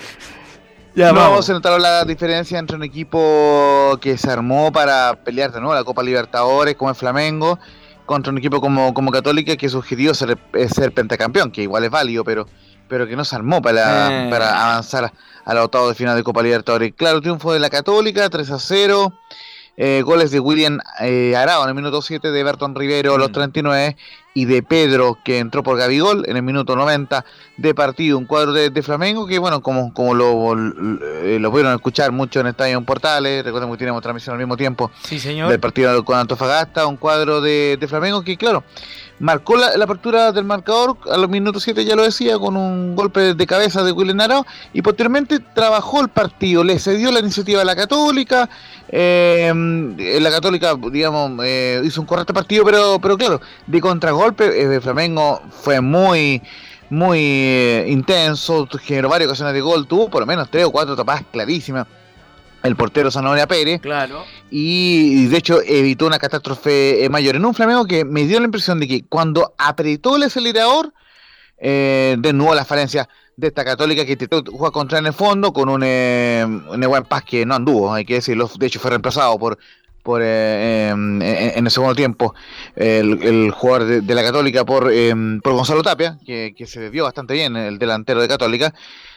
ya, 0.95 1.13
no, 1.13 1.21
vamos. 1.21 1.45
se 1.45 1.53
notaron 1.53 1.83
la 1.83 2.07
diferencia 2.07 2.59
entre 2.59 2.77
un 2.77 2.83
equipo 2.83 3.99
que 4.01 4.17
se 4.17 4.31
armó 4.31 4.73
para 4.73 5.15
pelear 5.23 5.53
de 5.53 5.61
nuevo 5.61 5.75
la 5.75 5.85
Copa 5.85 6.03
Libertadores, 6.03 6.77
como 6.77 6.89
el 6.89 6.97
Flamengo, 6.97 7.59
contra 8.07 8.33
un 8.33 8.39
equipo 8.39 8.59
como, 8.63 8.95
como 8.95 9.11
Católica, 9.11 9.55
que 9.57 9.69
su 9.69 9.77
objetivo 9.77 10.13
es 10.13 10.19
ser, 10.19 10.39
ser 10.75 10.93
pentacampeón, 10.93 11.53
que 11.53 11.63
igual 11.63 11.85
es 11.85 11.91
válido, 11.91 12.25
pero, 12.25 12.47
pero 12.93 13.07
que 13.07 13.17
no 13.17 13.25
se 13.25 13.35
armó 13.35 13.63
para, 13.63 14.27
Eh. 14.27 14.29
para 14.29 14.65
avanzar 14.71 15.07
a, 15.07 15.13
a 15.47 15.55
los 15.55 15.65
octavos 15.65 15.89
de 15.89 15.95
final 15.95 16.15
de 16.15 16.23
Copa 16.23 16.43
Libertadores. 16.43 16.93
Claro, 16.95 17.23
triunfo 17.23 17.51
de 17.55 17.59
la 17.59 17.71
Católica, 17.71 18.29
3 18.29 18.51
a 18.51 18.59
0. 18.59 19.15
eh, 19.79 20.03
goles 20.05 20.31
de 20.31 20.39
William 20.39 20.79
eh, 21.01 21.35
Arao 21.35 21.63
en 21.63 21.71
el 21.71 21.75
minuto 21.75 22.03
7, 22.03 22.31
de 22.31 22.45
Berton 22.45 22.75
Rivero 22.75 23.15
a 23.15 23.19
los 23.19 23.31
Mm. 23.31 23.33
39 23.33 23.97
y 24.35 24.47
de 24.47 24.63
Pedro 24.63 25.19
que 25.25 25.39
entró 25.39 25.63
por 25.63 25.77
Gabigol 25.77 26.25
en 26.27 26.37
el 26.37 26.43
minuto 26.43 26.75
90 26.75 27.25
de 27.59 27.75
partido. 27.75 28.17
Un 28.19 28.25
cuadro 28.25 28.53
de, 28.53 28.71
de 28.71 28.83
Flamengo 28.83 29.27
que, 29.27 29.39
bueno, 29.39 29.63
como, 29.63 29.93
como 29.93 30.15
lo, 30.15 30.53
eh, 30.55 31.39
lo 31.41 31.51
pudieron 31.51 31.75
escuchar 31.75 32.13
mucho 32.13 32.41
en 32.41 32.47
Estadio 32.47 32.79
en 32.79 32.85
Portales, 32.85 33.45
recuerden 33.45 33.71
que 33.71 33.77
tenemos 33.77 34.01
transmisión 34.03 34.35
al 34.35 34.39
mismo 34.39 34.57
tiempo 34.57 34.91
Sí, 35.05 35.19
señor. 35.19 35.51
del 35.51 35.61
partido 35.61 36.05
con 36.05 36.19
Antofagasta, 36.19 36.87
un 36.87 36.97
cuadro 36.97 37.41
de, 37.41 37.77
de 37.79 37.89
Flamengo 37.89 38.23
que, 38.23 38.37
claro, 38.37 38.65
marcó 39.19 39.57
la, 39.57 39.77
la 39.77 39.85
apertura 39.85 40.33
del 40.33 40.45
marcador 40.45 40.97
a 41.13 41.17
los 41.17 41.29
minutos 41.29 41.63
7, 41.63 41.85
ya 41.85 41.95
lo 41.95 42.03
decía, 42.03 42.39
con 42.39 42.57
un 42.57 42.97
golpe 42.97 43.35
de 43.35 43.47
cabeza 43.47 43.85
de 43.85 43.93
William 43.93 44.19
Arao, 44.21 44.47
y 44.73 44.83
posteriormente 44.83 45.39
trabajó 45.55 46.01
el 46.01 46.09
partido, 46.09 46.65
le 46.65 46.79
cedió 46.79 47.13
la 47.13 47.21
iniciativa 47.21 47.61
a 47.63 47.65
la 47.65 47.77
Católica, 47.77 48.49
eh, 48.89 49.53
la 50.21 50.31
Católica, 50.31 50.75
digamos, 50.91 51.33
eh, 51.45 51.81
hizo 51.85 52.01
un 52.01 52.07
correcto 52.07 52.35
partido, 52.35 52.65
pero, 52.65 52.99
pero 53.01 53.17
claro, 53.17 53.41
de 53.67 53.81
contragolpe, 54.23 54.77
eh, 54.77 54.81
Flamengo 54.81 55.43
fue 55.51 55.81
muy 55.81 56.43
muy 56.91 57.19
eh, 57.21 57.87
intenso, 57.89 58.69
generó 58.83 59.09
varias 59.09 59.29
ocasiones 59.29 59.55
de 59.55 59.63
gol, 59.63 59.87
tuvo 59.87 60.11
por 60.11 60.21
lo 60.21 60.27
menos 60.27 60.51
tres 60.51 60.67
o 60.67 60.71
cuatro 60.71 60.95
tapadas 60.95 61.25
clarísimas. 61.33 61.87
El 62.63 62.77
portero 62.77 63.11
Zanahoria 63.11 63.47
Pérez, 63.49 63.81
Claro. 63.81 64.25
y 64.51 65.27
de 65.27 65.37
hecho 65.39 65.61
evitó 65.67 66.07
una 66.07 66.19
catástrofe 66.19 67.05
eh, 67.05 67.09
mayor. 67.09 67.35
En 67.35 67.45
un 67.45 67.55
Flamengo 67.55 67.87
que 67.87 68.05
me 68.05 68.25
dio 68.27 68.39
la 68.39 68.45
impresión 68.45 68.79
de 68.79 68.87
que 68.87 69.05
cuando 69.09 69.53
apretó 69.59 70.15
el 70.17 70.25
acelerador, 70.25 70.93
eh, 71.57 72.15
de 72.19 72.33
nuevo 72.33 72.55
las 72.55 72.69
falencias 72.69 73.09
de 73.37 73.49
esta 73.49 73.65
católica 73.65 74.05
que 74.05 74.13
intentó 74.13 74.45
jugar 74.45 74.71
contra 74.71 74.99
en 74.99 75.07
el 75.07 75.13
fondo 75.15 75.53
con 75.53 75.71
un, 75.71 75.83
eh, 75.83 76.45
un 76.47 76.81
buen 76.83 77.05
Paz 77.05 77.25
que 77.25 77.45
no 77.47 77.55
anduvo, 77.55 77.93
hay 77.93 78.05
que 78.05 78.15
decirlo, 78.15 78.49
de 78.59 78.67
hecho 78.67 78.79
fue 78.79 78.91
reemplazado 78.91 79.37
por 79.39 79.59
por 80.03 80.21
eh, 80.23 80.89
em, 80.89 81.23
en, 81.23 81.65
el 81.65 81.71
segundo 81.71 81.95
tiempo 81.95 82.35
el, 82.77 83.51
jugador 83.51 84.03
de, 84.03 84.15
la 84.15 84.23
Católica 84.23 84.65
por, 84.65 84.93
em, 84.93 85.41
por 85.41 85.53
Gonzalo 85.53 85.83
Tapia, 85.83 86.19
que, 86.25 86.55
que 86.57 86.67
se 86.67 86.91
vio 86.91 87.05
bastante 87.05 87.35
bien, 87.35 87.57
el 87.57 87.79
delantero 87.79 88.21
de 88.21 88.29
Católica. 88.29 88.75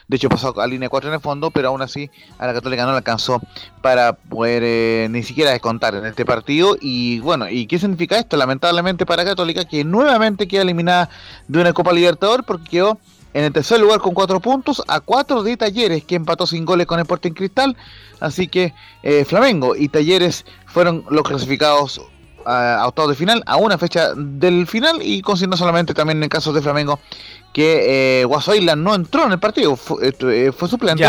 De 0.08 0.16
hecho, 0.16 0.28
pasó 0.28 0.58
a 0.60 0.66
línea 0.68 0.88
4 0.88 1.08
en 1.08 1.14
el 1.14 1.20
fondo, 1.20 1.50
pero 1.50 1.68
aún 1.68 1.82
así 1.82 2.10
a 2.38 2.46
la 2.46 2.54
Católica 2.54 2.84
no 2.84 2.92
le 2.92 2.98
alcanzó 2.98 3.40
para 3.82 4.12
poder 4.12 4.62
eh, 4.64 5.08
ni 5.10 5.24
siquiera 5.24 5.50
descontar 5.50 5.96
en 5.96 6.06
este 6.06 6.24
partido. 6.24 6.76
Y 6.80 7.18
bueno, 7.20 7.48
¿y 7.48 7.66
qué 7.66 7.78
significa 7.78 8.16
esto? 8.16 8.36
Lamentablemente 8.36 9.04
para 9.04 9.24
Católica, 9.24 9.64
que 9.64 9.82
nuevamente 9.82 10.46
queda 10.46 10.62
eliminada 10.62 11.10
de 11.48 11.60
una 11.60 11.72
Copa 11.72 11.92
Libertador 11.92 12.44
porque 12.44 12.70
quedó 12.70 12.98
en 13.34 13.44
el 13.44 13.52
tercer 13.52 13.80
lugar 13.80 14.00
con 14.00 14.14
4 14.14 14.40
puntos 14.40 14.82
a 14.88 15.00
4 15.00 15.42
de 15.42 15.56
Talleres, 15.56 16.04
que 16.04 16.14
empató 16.14 16.46
sin 16.46 16.64
goles 16.64 16.86
con 16.86 16.98
el 16.98 17.02
Sporting 17.02 17.32
Cristal. 17.32 17.76
Así 18.20 18.48
que 18.48 18.72
eh, 19.02 19.24
Flamengo 19.24 19.76
y 19.76 19.88
Talleres 19.88 20.46
fueron 20.66 21.04
los 21.10 21.22
clasificados 21.22 22.00
a, 22.46 22.86
octavos 22.86 23.10
de 23.10 23.16
final, 23.16 23.42
a 23.46 23.56
una 23.56 23.78
fecha 23.78 24.14
del 24.14 24.66
final 24.66 24.98
y 25.02 25.22
considerando 25.22 25.56
solamente 25.56 25.94
también 25.94 26.22
en 26.22 26.28
caso 26.28 26.52
de 26.52 26.62
Flamengo 26.62 26.98
que 27.52 28.22
eh, 28.22 28.76
no 28.76 28.94
entró 28.94 29.24
en 29.24 29.32
el 29.32 29.38
partido, 29.38 29.76
fue, 29.76 30.14
eh, 30.20 30.52
suplente, 30.68 31.06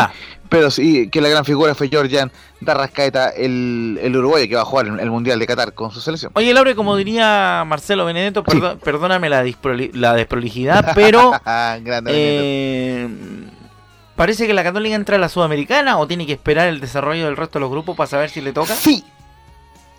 pero 0.47 0.71
sí 0.71 1.10
que 1.10 1.19
la 1.19 1.28
gran 1.28 1.43
figura 1.43 1.76
fue 1.76 1.89
Georgian 1.89 2.32
Darrascaeta, 2.62 3.32
el, 3.32 4.00
el 4.02 4.15
uruguayo 4.15 4.47
que 4.47 4.56
va 4.56 4.62
a 4.62 4.65
jugar 4.65 4.88
el, 4.88 5.12
Mundial 5.12 5.39
de 5.39 5.45
Qatar 5.45 5.73
con 5.73 5.91
su 5.91 6.00
selección. 6.00 6.32
Oye, 6.36 6.54
Laure, 6.54 6.73
como 6.73 6.95
diría 6.95 7.65
Marcelo 7.67 8.06
Benedetto, 8.06 8.43
perdóname 8.43 9.30
la, 9.30 9.43
la 9.93 10.13
desprolijidad, 10.13 10.93
pero 10.95 11.34
eh, 12.08 13.10
parece 14.15 14.47
que 14.47 14.54
la 14.54 14.63
Católica 14.63 14.95
entra 14.95 15.17
a 15.17 15.19
la 15.19 15.28
Sudamericana 15.28 15.97
o 15.97 16.08
tiene 16.08 16.26
que 16.26 16.34
esperar 16.34 16.69
el 16.69 16.80
desarrollo 16.80 17.26
del 17.26 17.36
resto 17.36 17.60
de 17.60 17.62
los 17.62 17.71
grupos 17.71 17.97
para 17.97 18.08
saber 18.08 18.30
si 18.30 18.39
le 18.39 18.54
toca. 18.54 18.73
Sí, 18.73 19.04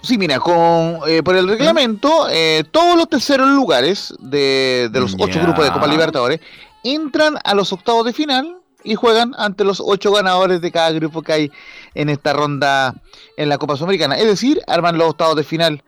Sí, 0.03 0.17
mira, 0.17 0.39
con, 0.39 1.01
eh, 1.07 1.23
por 1.25 1.37
el 1.37 1.49
reglamento, 1.49 2.29
eh, 2.31 2.65
todos 2.71 2.97
los 2.97 3.09
terceros 3.09 3.49
lugares 3.49 4.15
de, 4.21 4.89
los 4.93 5.17
ocho 5.19 5.41
grupos 5.41 5.65
de 5.65 5.73
Copa 5.73 5.87
Libertadores 5.89 6.41
entran 6.85 7.37
a 7.43 7.55
los 7.55 7.73
octavos 7.73 8.05
de 8.05 8.13
final 8.13 8.57
y 8.85 8.95
juegan 8.95 9.35
ante 9.37 9.65
los 9.65 9.83
ocho 9.85 10.13
ganadores 10.13 10.61
de 10.61 10.71
cada 10.71 10.93
grupo 10.93 11.23
que 11.23 11.33
hay 11.33 11.53
en 11.95 12.09
esta 12.11 12.33
ronda 12.33 12.95
en 13.37 13.49
la 13.49 13.59
Copa 13.59 13.77
Sudamericana. 13.77 14.17
Es 14.17 14.27
decir, 14.27 14.61
arman 14.69 14.97
los 14.97 15.11
octavos 15.11 15.37
de 15.37 15.45
final 15.45 15.83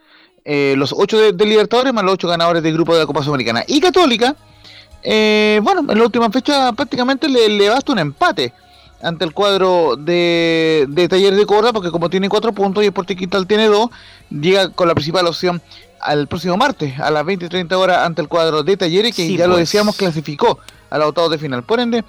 eh, 0.44 0.74
los 0.76 0.92
ocho 0.96 1.18
de, 1.18 1.32
Libertadores 1.46 1.92
más 1.92 2.02
los 2.02 2.14
ocho 2.14 2.26
ganadores 2.28 2.62
del 2.62 2.72
grupo 2.74 2.94
de 2.94 3.00
la 3.00 3.06
Copa 3.06 3.22
Sudamericana. 3.22 3.62
Y 3.68 3.80
Católica, 3.80 4.34
bueno, 5.04 5.86
en 5.88 5.98
la 5.98 6.04
última 6.04 6.30
fecha 6.30 6.72
prácticamente 6.72 7.28
le, 7.28 7.48
le 7.48 7.68
basta 7.68 7.92
un 7.92 8.00
empate 8.00 8.52
ante 9.02 9.24
el 9.24 9.32
cuadro 9.32 9.96
de, 9.96 10.86
de 10.88 11.08
Talleres 11.08 11.38
de 11.38 11.46
Córdoba, 11.46 11.72
porque 11.72 11.90
como 11.90 12.10
tiene 12.10 12.28
cuatro 12.28 12.52
puntos 12.52 12.82
y 12.82 12.86
el 12.86 12.92
Portiquital 12.92 13.46
tiene 13.46 13.66
dos, 13.66 13.90
llega 14.30 14.70
con 14.70 14.88
la 14.88 14.94
principal 14.94 15.26
opción 15.26 15.62
al 16.00 16.26
próximo 16.28 16.56
martes 16.56 16.98
a 16.98 17.10
las 17.10 17.24
20 17.24 17.46
y 17.46 17.48
30 17.48 17.78
horas 17.78 17.98
ante 17.98 18.22
el 18.22 18.28
cuadro 18.28 18.62
de 18.62 18.76
Talleres, 18.76 19.14
que 19.14 19.36
ya 19.36 19.46
lo 19.46 19.54
pues. 19.54 19.68
decíamos 19.68 19.96
clasificó 19.96 20.58
al 20.90 21.02
octavo 21.02 21.28
de 21.28 21.38
final. 21.38 21.62
Por 21.62 21.80
ende, 21.80 22.04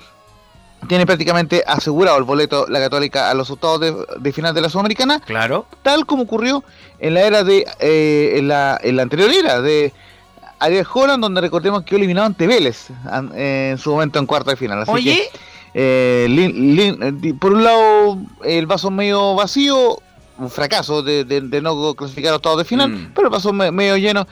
tiene 0.88 1.06
prácticamente 1.06 1.64
asegurado 1.66 2.18
el 2.18 2.24
boleto 2.24 2.66
la 2.68 2.80
Católica 2.80 3.30
a 3.30 3.34
los 3.34 3.50
octavos 3.50 3.82
de, 4.20 4.34
final 4.34 4.54
de 4.54 4.62
la 4.62 4.70
Sudamericana. 4.70 5.20
Claro. 5.20 5.66
Tal 5.84 6.06
como 6.06 6.24
ocurrió 6.24 6.64
en 7.00 7.14
la 7.14 7.22
era 7.22 7.44
de. 7.44 7.66
Eh, 7.80 8.36
en, 8.38 8.48
la, 8.48 8.80
en 8.82 8.96
la 8.96 9.04
anterior 9.04 9.32
era 9.32 9.62
de. 9.62 9.94
Ariel 10.60 10.86
Holland, 10.94 11.24
donde 11.24 11.42
recordemos 11.42 11.82
que 11.84 11.96
eliminado 11.96 12.28
ante 12.28 12.46
Vélez 12.46 12.90
en 13.34 13.80
su 13.80 13.90
momento 13.90 14.20
en 14.20 14.28
cuarto 14.28 14.52
de 14.52 14.58
final. 14.58 14.84
Así 14.84 14.92
Oye, 14.92 15.30
eh, 15.74 16.28
eh, 16.30 17.34
por 17.40 17.54
un 17.54 17.64
lado, 17.64 18.18
el 18.44 18.66
vaso 18.66 18.92
medio 18.92 19.36
vacío, 19.36 20.00
un 20.38 20.50
fracaso 20.50 21.04
de, 21.04 21.62
no 21.62 21.96
clasificar 21.96 22.34
a 22.34 22.36
octavos 22.38 22.58
de 22.58 22.66
final, 22.66 22.90
mm. 22.90 23.12
pero 23.16 23.28
el 23.28 23.32
vaso 23.32 23.54
medio 23.54 23.98
lleno 23.98 24.28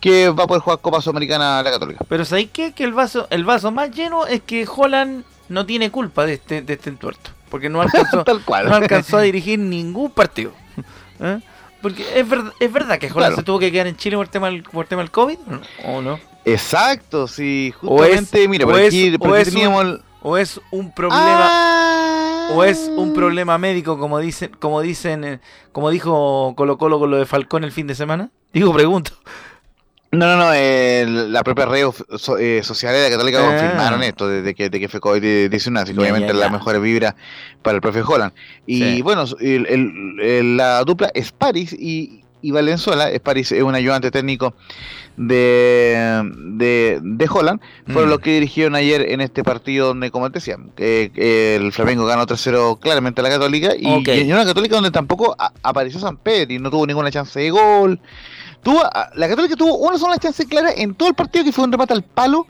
que 0.00 0.28
va 0.28 0.44
a 0.44 0.46
poder 0.46 0.62
jugar 0.62 0.78
Copa 0.80 1.00
Sudamericana 1.00 1.62
la 1.62 1.70
Católica. 1.70 2.04
Pero 2.08 2.24
¿sabéis 2.24 2.50
qué? 2.52 2.72
Que 2.72 2.84
el 2.84 2.92
vaso, 2.92 3.26
el 3.30 3.44
vaso 3.44 3.72
más 3.72 3.90
lleno 3.90 4.26
es 4.26 4.42
que 4.42 4.66
Holland 4.68 5.24
no 5.48 5.64
tiene 5.64 5.90
culpa 5.90 6.26
de 6.26 6.34
este, 6.34 6.62
de 6.62 6.74
este 6.74 6.90
entuerto, 6.90 7.30
porque 7.50 7.68
no 7.68 7.80
alcanzó, 7.82 8.24
no 8.24 8.74
alcanzó 8.74 9.18
a 9.18 9.22
dirigir 9.22 9.58
ningún 9.58 10.10
partido. 10.10 10.52
¿Eh? 11.20 11.40
Porque 11.80 12.02
es, 12.18 12.26
es 12.60 12.72
verdad 12.72 12.98
que 12.98 13.10
Holland 13.12 13.36
se 13.36 13.42
tuvo 13.42 13.58
que 13.58 13.70
quedar 13.70 13.86
en 13.86 13.96
Chile 13.96 14.16
por 14.16 14.26
el 14.26 14.30
tema 14.30 14.48
del, 14.48 14.62
por 14.62 14.86
tema 14.86 15.02
del 15.02 15.10
COVID, 15.10 15.38
¿o 15.84 16.02
no? 16.02 16.18
Exacto, 16.44 17.26
sí, 17.26 17.72
justamente, 17.80 18.46
mira, 18.48 18.66
por 18.66 18.76
aquí, 18.76 19.12
teníamos 19.44 20.00
o 20.22 20.36
es 20.36 20.60
un 20.70 20.92
problema 20.92 22.50
o 22.52 22.64
es 22.64 22.90
un 22.94 23.10
ah. 23.10 23.14
problema 23.14 23.58
médico 23.58 23.98
como 23.98 24.18
dicen 24.18 24.50
como 24.58 24.80
dicen 24.80 25.24
eh, 25.24 25.40
como 25.72 25.90
dijo 25.90 26.54
Colo 26.56 26.78
Colo 26.78 26.98
con 26.98 27.10
lo 27.10 27.18
de 27.18 27.26
Falcón 27.26 27.64
el 27.64 27.72
fin 27.72 27.86
de 27.86 27.94
semana 27.94 28.30
digo 28.52 28.72
pregunto. 28.72 29.12
No 30.12 30.26
no 30.26 30.36
no 30.36 30.52
eh, 30.54 31.04
la 31.06 31.42
propia 31.42 31.66
red 31.66 31.84
eh, 32.38 32.60
sociales 32.62 33.02
de 33.04 33.10
Católica 33.10 33.40
ah. 33.40 33.46
confirmaron 33.46 34.02
esto 34.02 34.28
desde 34.28 34.54
que, 34.54 34.70
de 34.70 34.80
que 34.80 34.88
fue 34.88 35.00
COVID-19 35.00 35.78
así 35.80 35.92
que 35.92 36.00
obviamente 36.00 36.32
la 36.32 36.48
mejor 36.48 36.80
vibra 36.80 37.16
para 37.62 37.76
el 37.76 37.82
profe 37.82 38.02
Holland. 38.02 38.32
Y 38.66 39.02
bueno 39.02 39.24
la 39.40 40.84
dupla 40.84 41.10
es 41.12 41.32
Paris 41.32 41.72
y, 41.72 42.22
y 42.46 42.52
Valenzuela 42.52 43.10
es 43.10 43.18
Paris 43.20 43.50
es 43.50 43.62
un 43.62 43.74
ayudante 43.74 44.12
técnico 44.12 44.54
de, 45.16 46.22
de, 46.36 47.00
de 47.02 47.28
Holland 47.28 47.60
fueron 47.86 48.08
mm. 48.08 48.12
los 48.12 48.20
que 48.20 48.34
dirigieron 48.34 48.76
ayer 48.76 49.10
en 49.10 49.20
este 49.20 49.42
partido 49.42 49.88
donde, 49.88 50.10
como 50.10 50.30
te 50.30 50.38
decía, 50.38 50.56
el 50.76 51.72
Flamengo 51.72 52.06
ganó 52.06 52.26
3-0 52.26 52.78
claramente 52.78 53.20
a 53.20 53.24
la 53.24 53.30
Católica 53.30 53.72
y, 53.76 53.86
en 54.08 54.32
una 54.32 54.44
Católica 54.44 54.76
donde 54.76 54.90
tampoco 54.90 55.34
apareció 55.62 55.98
San 55.98 56.18
Pedro 56.18 56.54
y 56.54 56.58
no 56.58 56.70
tuvo 56.70 56.86
ninguna 56.86 57.10
chance 57.10 57.38
de 57.38 57.50
gol. 57.50 57.98
Tuvo, 58.62 58.82
la 59.14 59.28
Católica 59.28 59.56
tuvo 59.56 59.76
una 59.76 59.98
sola 59.98 60.18
chance 60.18 60.46
clara 60.46 60.70
en 60.76 60.94
todo 60.94 61.08
el 61.08 61.14
partido 61.14 61.44
que 61.44 61.52
fue 61.52 61.64
un 61.64 61.72
remate 61.72 61.94
al 61.94 62.02
palo 62.02 62.46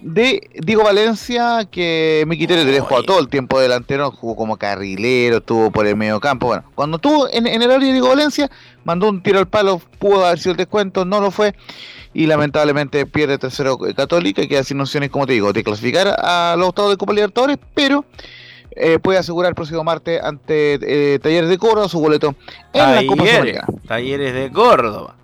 de 0.00 0.50
Diego 0.54 0.84
Valencia, 0.84 1.66
que 1.70 2.24
Miquiterio 2.26 2.64
le 2.64 2.80
jugó 2.80 3.02
todo 3.02 3.20
el 3.20 3.28
tiempo 3.28 3.60
delantero, 3.60 4.10
jugó 4.10 4.36
como 4.36 4.56
carrilero, 4.56 5.38
estuvo 5.38 5.70
por 5.70 5.86
el 5.86 5.96
medio 5.96 6.20
campo. 6.20 6.46
Bueno, 6.46 6.64
cuando 6.74 6.96
estuvo 6.96 7.28
en, 7.32 7.46
en 7.46 7.62
el 7.62 7.70
área 7.70 7.86
de 7.86 7.92
Diego 7.92 8.08
Valencia, 8.08 8.50
mandó 8.84 9.08
un 9.08 9.22
tiro 9.22 9.38
al 9.38 9.48
palo, 9.48 9.80
pudo 9.98 10.26
haber 10.26 10.38
sido 10.38 10.52
el 10.52 10.56
descuento, 10.56 11.04
no 11.04 11.20
lo 11.20 11.30
fue 11.30 11.54
y 12.12 12.26
lamentablemente 12.26 13.06
pierde 13.06 13.38
tercero 13.38 13.78
Católica 13.78 14.46
queda 14.46 14.64
sin 14.64 14.80
opciones, 14.80 15.10
como 15.10 15.26
te 15.26 15.34
digo, 15.34 15.52
de 15.52 15.62
clasificar 15.62 16.16
a 16.18 16.56
los 16.58 16.68
octavos 16.68 16.90
de 16.90 16.96
Copa 16.96 17.12
Libertadores, 17.12 17.58
pero 17.74 18.04
eh, 18.72 18.98
puede 18.98 19.18
asegurar 19.18 19.50
el 19.50 19.54
próximo 19.54 19.84
martes 19.84 20.20
ante 20.22 20.78
eh, 20.82 21.18
Talleres 21.18 21.48
de 21.48 21.58
Córdoba 21.58 21.88
su 21.88 22.00
boleto 22.00 22.34
en 22.72 22.94
la 22.94 23.06
Copa 23.06 23.26
Sudamericana. 23.26 23.66
Talleres 23.86 24.34
de 24.34 24.50
Córdoba. 24.50 25.16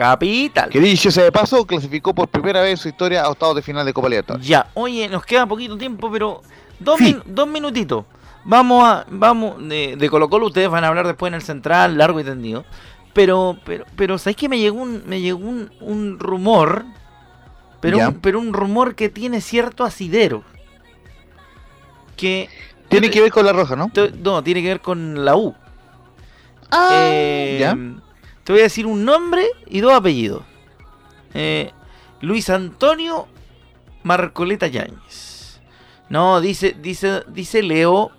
Capital. 0.00 0.70
Que 0.70 0.80
dicho 0.80 1.10
sea 1.10 1.24
de 1.24 1.30
paso, 1.30 1.66
clasificó 1.66 2.14
por 2.14 2.26
primera 2.26 2.62
vez 2.62 2.70
en 2.70 2.76
su 2.78 2.88
historia 2.88 3.22
a 3.22 3.28
octavos 3.28 3.54
de 3.54 3.60
final 3.60 3.84
de 3.84 3.92
Copa 3.92 4.08
Libertadores. 4.08 4.46
Ya, 4.46 4.70
oye, 4.72 5.06
nos 5.10 5.26
queda 5.26 5.44
poquito 5.44 5.76
tiempo, 5.76 6.10
pero 6.10 6.40
dos, 6.78 6.98
dos 7.26 7.46
minutitos. 7.46 8.06
Vamos 8.44 8.82
a, 8.82 9.04
vamos, 9.10 9.56
de, 9.68 9.96
de 9.98 10.08
Colo 10.08 10.30
Colo 10.30 10.46
ustedes 10.46 10.70
van 10.70 10.84
a 10.84 10.88
hablar 10.88 11.06
después 11.06 11.28
en 11.28 11.34
el 11.34 11.42
central, 11.42 11.98
largo 11.98 12.18
y 12.18 12.24
tendido. 12.24 12.64
Pero, 13.12 13.58
pero, 13.66 13.84
pero, 13.94 14.16
¿sabes 14.16 14.36
que 14.36 14.48
me 14.48 14.58
llegó 14.58 14.80
un, 14.80 15.02
me 15.04 15.20
llegó 15.20 15.46
un, 15.46 15.70
un 15.82 16.18
rumor? 16.18 16.86
Pero 17.82 17.98
un, 17.98 18.20
pero 18.20 18.40
un 18.40 18.54
rumor 18.54 18.94
que 18.94 19.10
tiene 19.10 19.42
cierto 19.42 19.84
asidero. 19.84 20.44
Que. 22.16 22.48
Tiene 22.88 23.10
que 23.10 23.20
ver 23.20 23.30
con 23.30 23.44
la 23.44 23.52
roja, 23.52 23.76
¿no? 23.76 23.90
no, 24.22 24.42
tiene 24.42 24.62
que 24.62 24.68
ver 24.68 24.80
con 24.80 25.26
la 25.26 25.36
U. 25.36 25.54
Ah, 26.70 26.88
eh, 27.02 27.58
¿ya? 27.60 27.76
Te 28.50 28.54
voy 28.54 28.62
a 28.62 28.64
decir 28.64 28.84
un 28.84 29.04
nombre 29.04 29.46
y 29.68 29.78
dos 29.78 29.92
apellidos. 29.92 30.42
Eh, 31.34 31.70
Luis 32.20 32.50
Antonio 32.50 33.28
Marcoleta 34.02 34.66
Yáñez. 34.66 35.60
No, 36.08 36.40
dice, 36.40 36.74
dice, 36.82 37.22
dice 37.28 37.62
Leo 37.62 38.10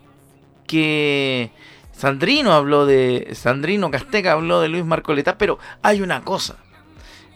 que 0.68 1.52
Sandrino 1.92 2.54
habló 2.54 2.86
de. 2.86 3.32
Sandrino 3.34 3.92
Casteca 3.92 4.32
habló 4.32 4.62
de 4.62 4.70
Luis 4.70 4.86
Marcoleta, 4.86 5.38
pero 5.38 5.60
hay 5.82 6.02
una 6.02 6.24
cosa. 6.24 6.56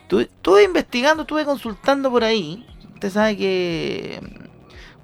Estuve 0.10 0.64
investigando, 0.64 1.24
estuve 1.24 1.44
consultando 1.44 2.10
por 2.10 2.24
ahí. 2.24 2.66
Usted 2.94 3.10
sabe 3.10 3.36
que. 3.36 4.22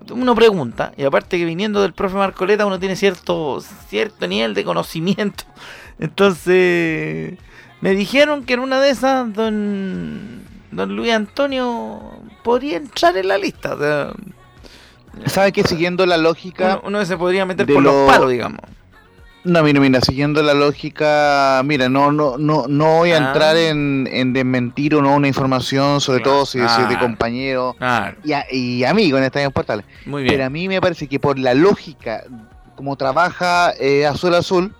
Mm, 0.08 0.22
uno 0.22 0.34
pregunta, 0.34 0.94
y 0.96 1.04
aparte 1.04 1.38
que 1.38 1.44
viniendo 1.44 1.82
del 1.82 1.92
profe 1.92 2.16
Marcoleta 2.16 2.66
uno 2.66 2.80
tiene 2.80 2.96
cierto, 2.96 3.60
cierto 3.90 4.30
nivel 4.30 4.54
de 4.54 4.64
conocimiento. 4.64 5.44
Entonces, 6.00 7.38
me 7.82 7.92
dijeron 7.92 8.46
que 8.46 8.54
en 8.54 8.60
una 8.60 8.80
de 8.80 8.92
esas, 8.92 9.34
don, 9.34 10.42
don 10.72 10.96
Luis 10.96 11.12
Antonio 11.12 12.00
podría 12.44 12.78
entrar 12.78 13.18
en 13.18 13.28
la 13.28 13.38
lista. 13.38 13.76
¿Sabe 15.26 15.52
que 15.52 15.64
siguiendo 15.64 16.06
la 16.06 16.18
lógica... 16.18 16.80
Uno, 16.84 17.04
se 17.06 17.18
podría 17.18 17.46
meter 17.46 17.66
por 17.66 17.84
los 17.84 18.08
palos, 18.08 18.30
digamos. 18.30 18.62
No, 19.44 19.64
mira, 19.64 19.80
mira, 19.80 20.00
siguiendo 20.02 20.44
la 20.44 20.54
lógica, 20.54 21.64
mira, 21.66 21.90
no, 21.90 22.12
no, 22.12 22.38
no, 22.38 22.66
no 22.68 22.98
voy 22.98 23.12
a 23.12 23.16
ah. 23.16 23.28
entrar 23.28 23.58
en, 23.58 24.08
en, 24.12 24.34
desmentir 24.34 24.94
o 24.94 25.02
no 25.02 25.16
una 25.16 25.28
información, 25.28 26.00
sobre 26.00 26.20
todo 26.20 26.46
si, 26.46 26.60
es 26.60 26.90
de 26.90 27.00
compañero 27.00 27.76
y, 28.52 28.84
amigo 28.84 29.18
en 29.18 29.24
estos 29.24 29.52
portales. 29.52 29.86
Muy 30.06 30.22
bien. 30.22 30.36
Pero 30.36 30.46
a 30.46 30.50
mí 30.52 30.68
me 30.68 30.80
parece 30.80 31.08
que 31.08 31.20
por 31.20 31.40
la 31.40 31.56
lógica, 31.56 32.24
como 32.76 32.96
trabaja 32.98 33.74
eh, 33.80 34.06
Azul 34.06 34.36
Azul, 34.36 34.76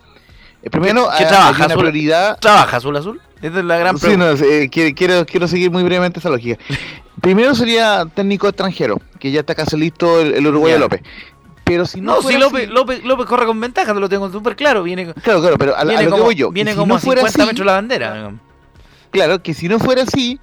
Eh, 0.62 0.70
Primero, 0.70 1.08
¿Qué 1.16 1.24
hay 1.24 1.28
trabaja, 1.28 1.56
una 1.64 1.74
Azul? 1.74 1.78
prioridad. 1.80 2.38
¿Trabaja 2.38 2.76
Azul 2.76 2.96
Azul? 2.96 3.20
Esa 3.40 3.58
es 3.58 3.64
la 3.64 3.76
gran 3.78 3.98
Sí, 3.98 4.06
pregunta. 4.06 4.34
no, 4.34 4.46
eh, 4.46 4.68
quiero, 4.70 5.26
quiero, 5.26 5.48
seguir 5.48 5.70
muy 5.70 5.82
brevemente 5.82 6.20
esa 6.20 6.30
lógica. 6.30 6.62
Primero 7.20 7.54
sería 7.54 8.06
técnico 8.14 8.48
extranjero, 8.48 9.00
que 9.18 9.30
ya 9.30 9.40
está 9.40 9.54
casi 9.54 9.76
listo 9.76 10.20
el, 10.20 10.34
el 10.34 10.46
uruguayo. 10.46 10.78
López. 10.78 11.02
Pero 11.64 11.86
si 11.86 12.00
no, 12.00 12.16
No, 12.16 12.22
si 12.22 12.36
López, 12.38 12.64
así- 12.64 12.72
López, 12.72 13.04
López 13.04 13.26
corre 13.26 13.46
con 13.46 13.60
ventaja, 13.60 13.92
lo 13.94 14.08
tengo 14.08 14.30
súper 14.30 14.56
claro. 14.56 14.82
Viene, 14.82 15.12
Claro, 15.14 15.40
claro, 15.40 15.58
pero 15.58 15.76
a, 15.76 15.84
viene 15.84 16.04
lo 16.04 16.10
como, 16.10 16.16
que 16.22 16.26
voy 16.26 16.34
yo. 16.34 16.50
viene 16.50 16.72
si 16.72 16.76
como 16.76 16.94
no 16.94 16.96
a 16.96 17.00
fuera 17.00 17.20
50 17.22 17.42
así, 17.42 17.48
metros 17.48 17.66
la 17.66 17.72
bandera. 17.72 18.32
Claro, 19.10 19.42
que 19.42 19.54
si 19.54 19.68
no 19.68 19.78
fuera 19.78 20.02
así, 20.02 20.40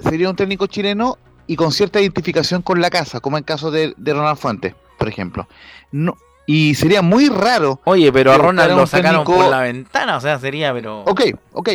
sería 0.00 0.28
un 0.30 0.36
técnico 0.36 0.66
chileno 0.66 1.18
y 1.46 1.56
con 1.56 1.72
cierta 1.72 2.00
identificación 2.00 2.60
con 2.62 2.80
la 2.80 2.90
casa, 2.90 3.20
como 3.20 3.38
en 3.38 3.44
caso 3.44 3.70
de, 3.70 3.94
de 3.96 4.12
Ronald 4.14 4.38
Fuentes, 4.38 4.74
por 4.98 5.08
ejemplo. 5.08 5.48
No, 5.92 6.16
y 6.50 6.74
sería 6.74 7.02
muy 7.02 7.28
raro. 7.28 7.78
Oye, 7.84 8.10
pero 8.10 8.32
a 8.32 8.38
Ronald 8.38 8.74
lo 8.74 8.86
sacaron 8.86 9.20
técnico- 9.24 9.36
por 9.42 9.50
la 9.50 9.60
ventana, 9.60 10.16
o 10.16 10.20
sea, 10.20 10.38
sería, 10.38 10.72
pero... 10.72 11.02
Ok, 11.02 11.20
ok, 11.52 11.68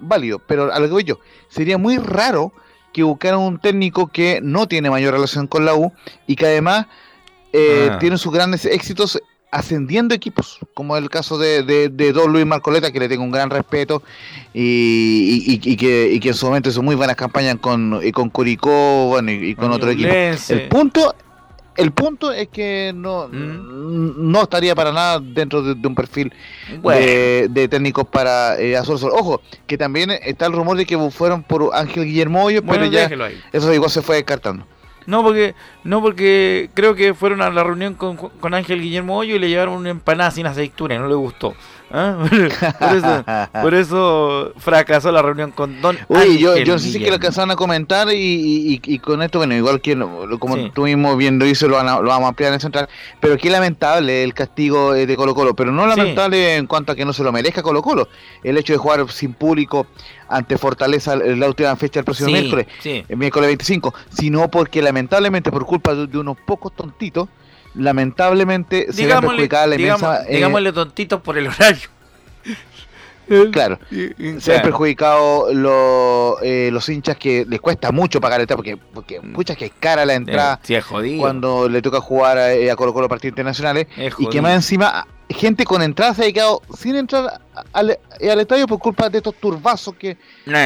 válido, 0.00 0.38
pero 0.46 0.72
a 0.72 0.78
lo 0.80 0.86
que 0.86 0.92
voy 0.92 1.04
yo, 1.04 1.18
sería 1.48 1.76
muy 1.76 1.98
raro 1.98 2.52
que 2.94 3.02
buscaran 3.02 3.40
un 3.40 3.58
técnico 3.60 4.06
que 4.06 4.40
no 4.42 4.66
tiene 4.66 4.88
mayor 4.88 5.12
relación 5.12 5.46
con 5.46 5.66
la 5.66 5.74
U 5.74 5.92
y 6.26 6.34
que 6.34 6.46
además 6.46 6.86
eh, 7.52 7.90
Ah. 7.92 7.98
tiene 7.98 8.16
sus 8.16 8.32
grandes 8.32 8.64
éxitos 8.64 9.20
ascendiendo 9.52 10.14
equipos, 10.14 10.58
como 10.74 10.96
el 10.96 11.08
caso 11.10 11.36
de, 11.38 11.62
de, 11.62 11.88
de 11.90 12.12
Don 12.12 12.32
Luis 12.32 12.44
Marcoleta, 12.46 12.90
que 12.92 12.98
le 13.00 13.08
tengo 13.08 13.22
un 13.22 13.30
gran 13.30 13.50
respeto 13.50 14.02
y, 14.52 15.58
y- 15.62 15.76
que, 15.76 16.10
y 16.12 16.20
que 16.20 16.28
en 16.28 16.34
su 16.34 16.46
momento 16.46 16.68
hizo 16.70 16.82
muy 16.82 16.94
buenas 16.94 17.16
campañas 17.16 17.56
con, 17.60 18.00
y 18.02 18.12
con 18.12 18.30
Curicó 18.30 19.06
bueno, 19.08 19.30
y, 19.30 19.50
y 19.50 19.54
con 19.54 19.70
otro 19.72 19.90
equipo. 19.90 20.10
El 20.10 20.68
punto, 20.68 21.14
el 21.76 21.92
punto 21.92 22.32
es 22.32 22.48
que 22.48 22.92
no, 22.94 23.28
Mm. 23.28 24.30
no 24.32 24.42
estaría 24.42 24.74
para 24.74 24.92
nada 24.92 25.20
dentro 25.20 25.62
de, 25.62 25.74
de 25.74 25.88
un 25.88 25.94
perfil 25.94 26.32
Bueno. 26.80 27.00
de, 27.00 27.48
de 27.50 27.68
técnicos 27.68 28.06
para 28.06 28.58
eh, 28.58 28.76
Azul 28.76 28.96
Azul. 28.96 29.10
Ojo, 29.12 29.40
que 29.66 29.76
también 29.78 30.10
está 30.10 30.46
el 30.46 30.52
rumor 30.52 30.76
de 30.76 30.86
que 30.86 30.98
fueron 31.10 31.42
por 31.42 31.70
Ángel 31.74 32.04
Guillermo 32.04 32.44
Hoyos, 32.44 32.64
Bueno, 32.64 32.84
pero 32.90 32.92
ya 32.92 33.30
eso 33.52 33.72
igual 33.72 33.90
se 33.90 34.02
fue 34.02 34.16
descartando. 34.16 34.66
No 35.06 35.22
porque, 35.22 35.54
no 35.84 36.00
porque 36.02 36.68
creo 36.74 36.96
que 36.96 37.14
fueron 37.14 37.40
a 37.40 37.48
la 37.50 37.62
reunión 37.62 37.94
con, 37.94 38.16
con 38.16 38.54
Ángel 38.54 38.80
Guillermo 38.82 39.16
Hoyo 39.16 39.36
y 39.36 39.38
le 39.38 39.48
llevaron 39.48 39.74
una 39.74 39.90
empanada 39.90 40.32
sin 40.32 40.46
aceituna 40.46 40.96
y 40.96 40.98
no 40.98 41.06
le 41.06 41.14
gustó. 41.14 41.54
¿Ah? 41.90 42.16
Por, 42.80 42.94
eso, 42.96 43.24
por 43.62 43.74
eso 43.74 44.52
fracasó 44.56 45.12
la 45.12 45.22
reunión 45.22 45.52
con 45.52 45.80
Don 45.80 45.96
Uy, 46.08 46.36
yo, 46.38 46.56
yo 46.56 46.72
no 46.74 46.78
sé 46.80 46.88
si 46.90 46.96
es 46.98 47.02
que 47.04 47.08
lo 47.10 47.14
alcanzaron 47.14 47.52
a 47.52 47.56
comentar 47.56 48.08
y, 48.12 48.14
y- 48.16 48.80
y 48.84 48.98
con 48.98 49.22
esto, 49.22 49.38
bueno, 49.38 49.54
igual 49.54 49.80
que 49.80 49.94
lo- 49.94 50.36
como 50.40 50.56
Sí. 50.56 50.72
tú 50.74 50.82
mismo 50.82 51.16
bien 51.16 51.38
lo 51.38 51.46
lo, 52.02 52.08
vamos 52.08 52.24
a 52.24 52.28
ampliar 52.28 52.48
en 52.48 52.54
el 52.54 52.60
central, 52.60 52.88
pero 53.20 53.36
qué 53.36 53.50
lamentable 53.50 54.24
el 54.24 54.34
castigo 54.34 54.94
eh, 54.94 55.06
de 55.06 55.16
Colo 55.16 55.34
Colo, 55.34 55.54
pero 55.54 55.70
no 55.70 55.84
Sí. 55.84 55.96
lamentable 55.96 56.56
en 56.56 56.66
cuanto 56.66 56.90
a 56.90 56.96
que 56.96 57.04
no 57.04 57.12
se 57.12 57.22
lo 57.22 57.30
merezca 57.30 57.62
Colo 57.62 57.82
Colo, 57.82 58.08
el 58.42 58.58
hecho 58.58 58.72
de 58.72 58.78
jugar 58.78 59.08
sin 59.10 59.32
público 59.34 59.86
ante 60.28 60.58
Fortaleza 60.58 61.14
la 61.14 61.46
última 61.46 61.76
fecha 61.76 62.00
del 62.00 62.04
próximo 62.04 62.28
Sí, 62.30 62.32
miércoles, 62.34 62.66
sí. 62.80 63.04
el 63.08 63.16
miércoles 63.16 63.46
25, 63.46 63.94
sino 64.10 64.48
porque 64.50 64.82
lamentablemente 64.82 65.52
por 65.52 65.64
culpa 65.64 65.94
de, 65.94 66.08
de 66.08 66.18
unos 66.18 66.36
pocos 66.44 66.74
tontitos, 66.74 67.28
lamentablemente 67.76 68.92
se 68.92 69.06
ve 69.06 69.14
perjudicada 69.20 69.66
la 69.68 69.76
digamos- 69.76 70.02
inmensa... 70.02 70.28
eh, 70.30 70.34
digámosle 70.36 70.72
tontitos 70.72 71.20
por 71.20 71.38
el 71.38 71.48
horario. 71.48 71.88
Claro. 73.50 73.80
Se 73.90 73.96
ven 74.22 74.38
claro. 74.38 74.62
perjudicados 74.62 75.52
los, 75.52 76.36
eh, 76.42 76.70
los 76.72 76.88
hinchas 76.88 77.16
que 77.16 77.44
les 77.48 77.60
cuesta 77.60 77.90
mucho 77.90 78.20
pagar 78.20 78.38
el 78.38 78.42
entrada, 78.44 78.56
porque, 78.56 78.76
porque 78.76 79.20
pucha 79.20 79.56
que 79.56 79.64
es 79.64 79.72
cara 79.80 80.04
la 80.06 80.14
entrada 80.14 80.60
Sí, 80.62 80.76
es 80.76 80.84
jodido. 80.84 81.22
cuando 81.22 81.68
le 81.68 81.82
toca 81.82 82.00
jugar 82.00 82.38
a, 82.38 82.52
eh, 82.54 82.70
a 82.70 82.76
Colo 82.76 82.94
Colo 82.94 83.08
partidos 83.08 83.32
internacionales, 83.32 83.88
Es 83.96 84.14
y 84.16 84.28
que 84.28 84.40
más 84.40 84.54
encima 84.54 85.08
gente 85.28 85.64
con 85.64 85.82
entradas 85.82 86.14
se 86.14 86.22
ha 86.22 86.24
dedicado 86.26 86.62
sin 86.78 86.94
entrar 86.94 87.40
al, 87.72 87.90
eh, 88.20 88.30
al 88.30 88.38
estadio 88.38 88.68
por 88.68 88.78
culpa 88.78 89.10
de 89.10 89.18
estos 89.18 89.34
turbazos 89.34 89.96
que, 89.96 90.16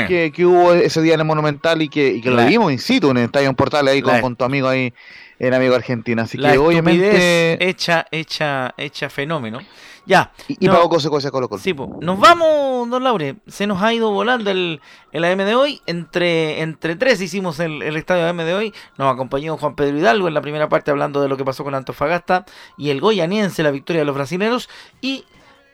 que, 0.06 0.30
que 0.30 0.44
hubo 0.44 0.74
ese 0.74 1.00
día 1.00 1.14
en 1.14 1.20
el 1.20 1.26
Monumental 1.26 1.80
y 1.80 1.88
que, 1.88 2.08
y 2.08 2.20
que 2.20 2.28
lo 2.28 2.36
La- 2.36 2.44
vimos 2.44 2.70
in 2.72 2.78
situ 2.78 3.10
en 3.10 3.16
el 3.16 3.24
estadio 3.24 3.48
en 3.48 3.54
Portal 3.54 3.88
ahí 3.88 4.02
con, 4.02 4.12
La- 4.12 4.20
con 4.20 4.36
tu 4.36 4.44
amigo 4.44 4.68
ahí, 4.68 4.92
el 5.40 5.54
amigo 5.54 5.74
argentino. 5.74 6.22
Así 6.22 6.38
la 6.38 6.52
que 6.52 6.58
obviamente... 6.58 7.68
hecha, 7.68 8.06
hecha, 8.12 8.72
hecha 8.76 9.10
fenómeno. 9.10 9.58
Ya, 10.06 10.32
Y, 10.48 10.64
y 10.64 10.66
no. 10.66 10.72
pagó 10.74 10.88
consecuencias 10.88 11.30
Colo 11.30 11.48
Colo. 11.48 11.60
Sí, 11.62 11.74
po. 11.74 11.98
nos 12.00 12.18
vamos, 12.18 12.88
don 12.88 13.04
Laure. 13.04 13.36
Se 13.46 13.66
nos 13.66 13.82
ha 13.82 13.92
ido 13.92 14.10
volando 14.10 14.50
el, 14.50 14.80
el 15.12 15.24
AM 15.24 15.38
de 15.38 15.54
hoy. 15.54 15.80
Entre, 15.86 16.60
entre 16.62 16.96
tres 16.96 17.20
hicimos 17.20 17.60
el, 17.60 17.82
el 17.82 17.96
estadio 17.96 18.26
AM 18.26 18.38
de 18.38 18.54
hoy. 18.54 18.74
Nos 18.98 19.12
acompañó 19.12 19.56
Juan 19.56 19.76
Pedro 19.76 19.98
Hidalgo 19.98 20.28
en 20.28 20.34
la 20.34 20.40
primera 20.40 20.68
parte 20.68 20.90
hablando 20.90 21.20
de 21.22 21.28
lo 21.28 21.36
que 21.36 21.44
pasó 21.44 21.64
con 21.64 21.74
Antofagasta 21.74 22.44
y 22.76 22.90
el 22.90 23.00
Goyaniense, 23.00 23.62
la 23.62 23.70
victoria 23.70 24.00
de 24.00 24.06
los 24.06 24.14
brasileños. 24.14 24.68
Y 25.00 25.24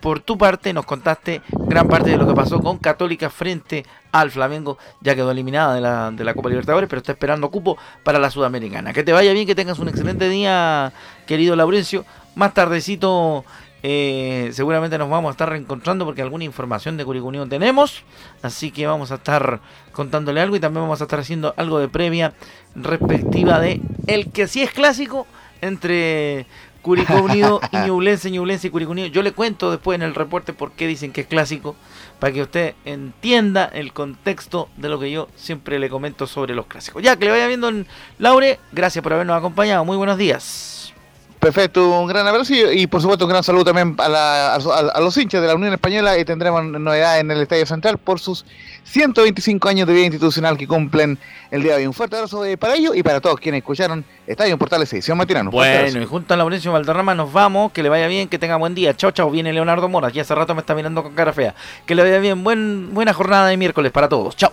por 0.01 0.21
tu 0.21 0.37
parte 0.37 0.73
nos 0.73 0.87
contaste 0.87 1.43
gran 1.51 1.89
parte 1.89 2.11
de 2.11 2.17
lo 2.17 2.27
que 2.27 2.35
pasó 2.35 2.61
con 2.61 2.79
Católica 2.79 3.31
frente 3.31 3.85
al 4.13 4.31
Flamengo. 4.31 4.79
Ya 5.01 5.15
quedó 5.15 5.31
eliminada 5.31 5.75
de 6.11 6.25
la, 6.25 6.35
Copa 6.35 6.49
Libertadores, 6.49 6.89
pero 6.89 7.01
está 7.01 7.13
esperando 7.13 7.51
cupo 7.51 7.77
para 8.05 8.19
la 8.19 8.31
Sudamericana. 8.31 8.93
Que 8.93 9.03
te 9.03 9.13
vaya 9.13 9.33
bien, 9.33 9.47
que 9.47 9.55
tengas 9.55 9.79
un 9.79 9.89
excelente 9.89 10.29
día, 10.29 10.93
querido 11.27 11.57
Laurencio. 11.57 12.05
Más 12.35 12.53
tardecito 12.55 13.45
eh, 13.83 14.51
seguramente 14.53 14.99
nos 14.99 15.09
vamos 15.09 15.29
a 15.29 15.33
estar 15.33 15.49
reencontrando 15.49 16.05
porque 16.05 16.23
alguna 16.23 16.45
información 16.45 16.97
de 16.97 17.05
Curicunión 17.05 17.49
tenemos. 17.49 18.03
Así 18.43 18.71
que 18.71 18.87
vamos 18.87 19.13
a 19.13 19.17
estar 19.17 19.61
contándole 19.93 20.41
algo 20.41 20.57
y 20.57 20.61
también 20.61 20.83
vamos 20.83 21.01
a 21.01 21.05
estar 21.05 21.21
haciendo 21.21 21.55
algo 21.57 21.79
de 21.79 21.89
previa 21.89 22.35
respectiva 22.75 23.61
de 23.61 23.81
el 24.07 24.33
que 24.33 24.49
sí 24.49 24.63
es 24.63 24.73
clásico 24.73 25.27
entre 25.61 26.47
Curicó 26.87 27.15
Unido 27.15 27.61
y 27.73 27.79
Ñublense, 27.79 28.31
Ñublense 28.31 28.69
y 28.69 28.71
Curicó 28.71 28.93
Unido. 28.93 29.09
Yo 29.09 29.25
le 29.25 29.33
cuento 29.33 29.73
después 29.73 29.97
en 29.97 30.03
el 30.03 30.15
reporte 30.15 30.53
por 30.53 30.71
qué 30.71 30.87
dicen 30.87 31.11
que 31.11 31.23
es 31.23 31.27
clásico 31.27 31.75
para 32.21 32.33
que 32.33 32.43
usted 32.43 32.75
entienda 32.85 33.65
el 33.65 33.93
contexto 33.93 34.69
de 34.77 34.89
lo 34.89 35.01
que 35.01 35.11
yo 35.11 35.27
siempre 35.35 35.81
le 35.81 35.91
comento 35.91 36.29
sobre 36.29 36.55
los 36.55 36.67
clásicos. 36.67 37.03
Ya, 37.03 37.17
que 37.17 37.25
le 37.25 37.33
vaya 37.33 37.49
viendo, 37.49 37.73
Laure. 38.21 38.61
Gracias 38.71 39.03
por 39.03 39.15
habernos 39.15 39.37
acompañado. 39.37 39.85
Muy 39.85 39.97
buenos 39.97 40.17
días. 40.17 40.76
Perfecto, 41.47 42.01
un 42.01 42.09
gran 42.09 42.27
abrazo 42.27 42.53
y, 42.55 42.81
y, 42.83 42.87
por 42.89 43.01
supuesto 43.01 43.25
un 43.25 43.31
gran 43.31 43.45
saludo 43.45 43.67
también 43.67 43.95
a, 43.99 44.09
la- 44.09 44.55
a- 44.57 44.59
a 44.95 45.01
los 45.01 45.17
hinchas 45.17 45.41
de 45.41 45.47
la 45.47 45.55
Unión 45.55 45.73
Española 45.73 46.19
y 46.19 46.25
tendremos 46.25 46.65
novedades 46.65 47.21
en 47.21 47.31
el 47.31 47.41
Estadio 47.41 47.65
Central 47.67 47.99
por 47.99 48.19
sus 48.19 48.45
125 48.83 49.69
años 49.69 49.87
de 49.87 49.95
vida 49.95 50.07
institucional 50.07 50.59
que 50.59 50.67
cumplen 50.67 51.19
el 51.53 51.63
día 51.63 51.73
de 51.75 51.79
hoy. 51.83 51.87
Un 51.87 51.93
fuerte 51.93 52.17
abrazo 52.17 52.45
eh, 52.45 52.57
para 52.57 52.75
ellos 52.75 52.97
y 52.97 53.03
para 53.05 53.21
todos 53.21 53.39
quienes 53.39 53.59
escucharon 53.61 54.05
Estadio 54.27 54.59
Portales 54.59 54.93
Edición 54.93 55.17
Matinano. 55.19 55.53
Bueno, 55.53 56.03
y 56.03 56.07
junto 56.07 56.35
a 56.35 56.37
Laurencio 56.37 56.73
Valderrama 56.73 57.15
nos 57.15 57.33
vamos. 57.33 57.71
Que 57.71 57.85
le 57.85 57.89
vaya 57.91 58.09
bien, 58.09 58.27
que 58.29 58.41
tenga 58.41 58.57
buen 58.57 58.75
día. 58.75 58.97
Chao, 58.97 59.13
chao. 59.13 59.31
Viene 59.31 59.53
Leonardo 59.53 59.89
Mora. 59.89 60.11
Y 60.13 60.19
hace 60.19 60.35
rato 60.35 60.53
me 60.55 60.61
está 60.63 60.75
mirando 60.75 61.05
con 61.05 61.15
cara 61.15 61.33
fea. 61.33 61.55
Que 61.87 61.95
le 61.95 62.03
vaya 62.03 62.19
bien. 62.19 62.43
Buen, 62.43 62.93
buena 62.93 63.13
jornada 63.15 63.47
de 63.47 63.57
miércoles 63.57 63.93
para 63.93 64.09
todos. 64.09 64.35
Chao. 64.35 64.53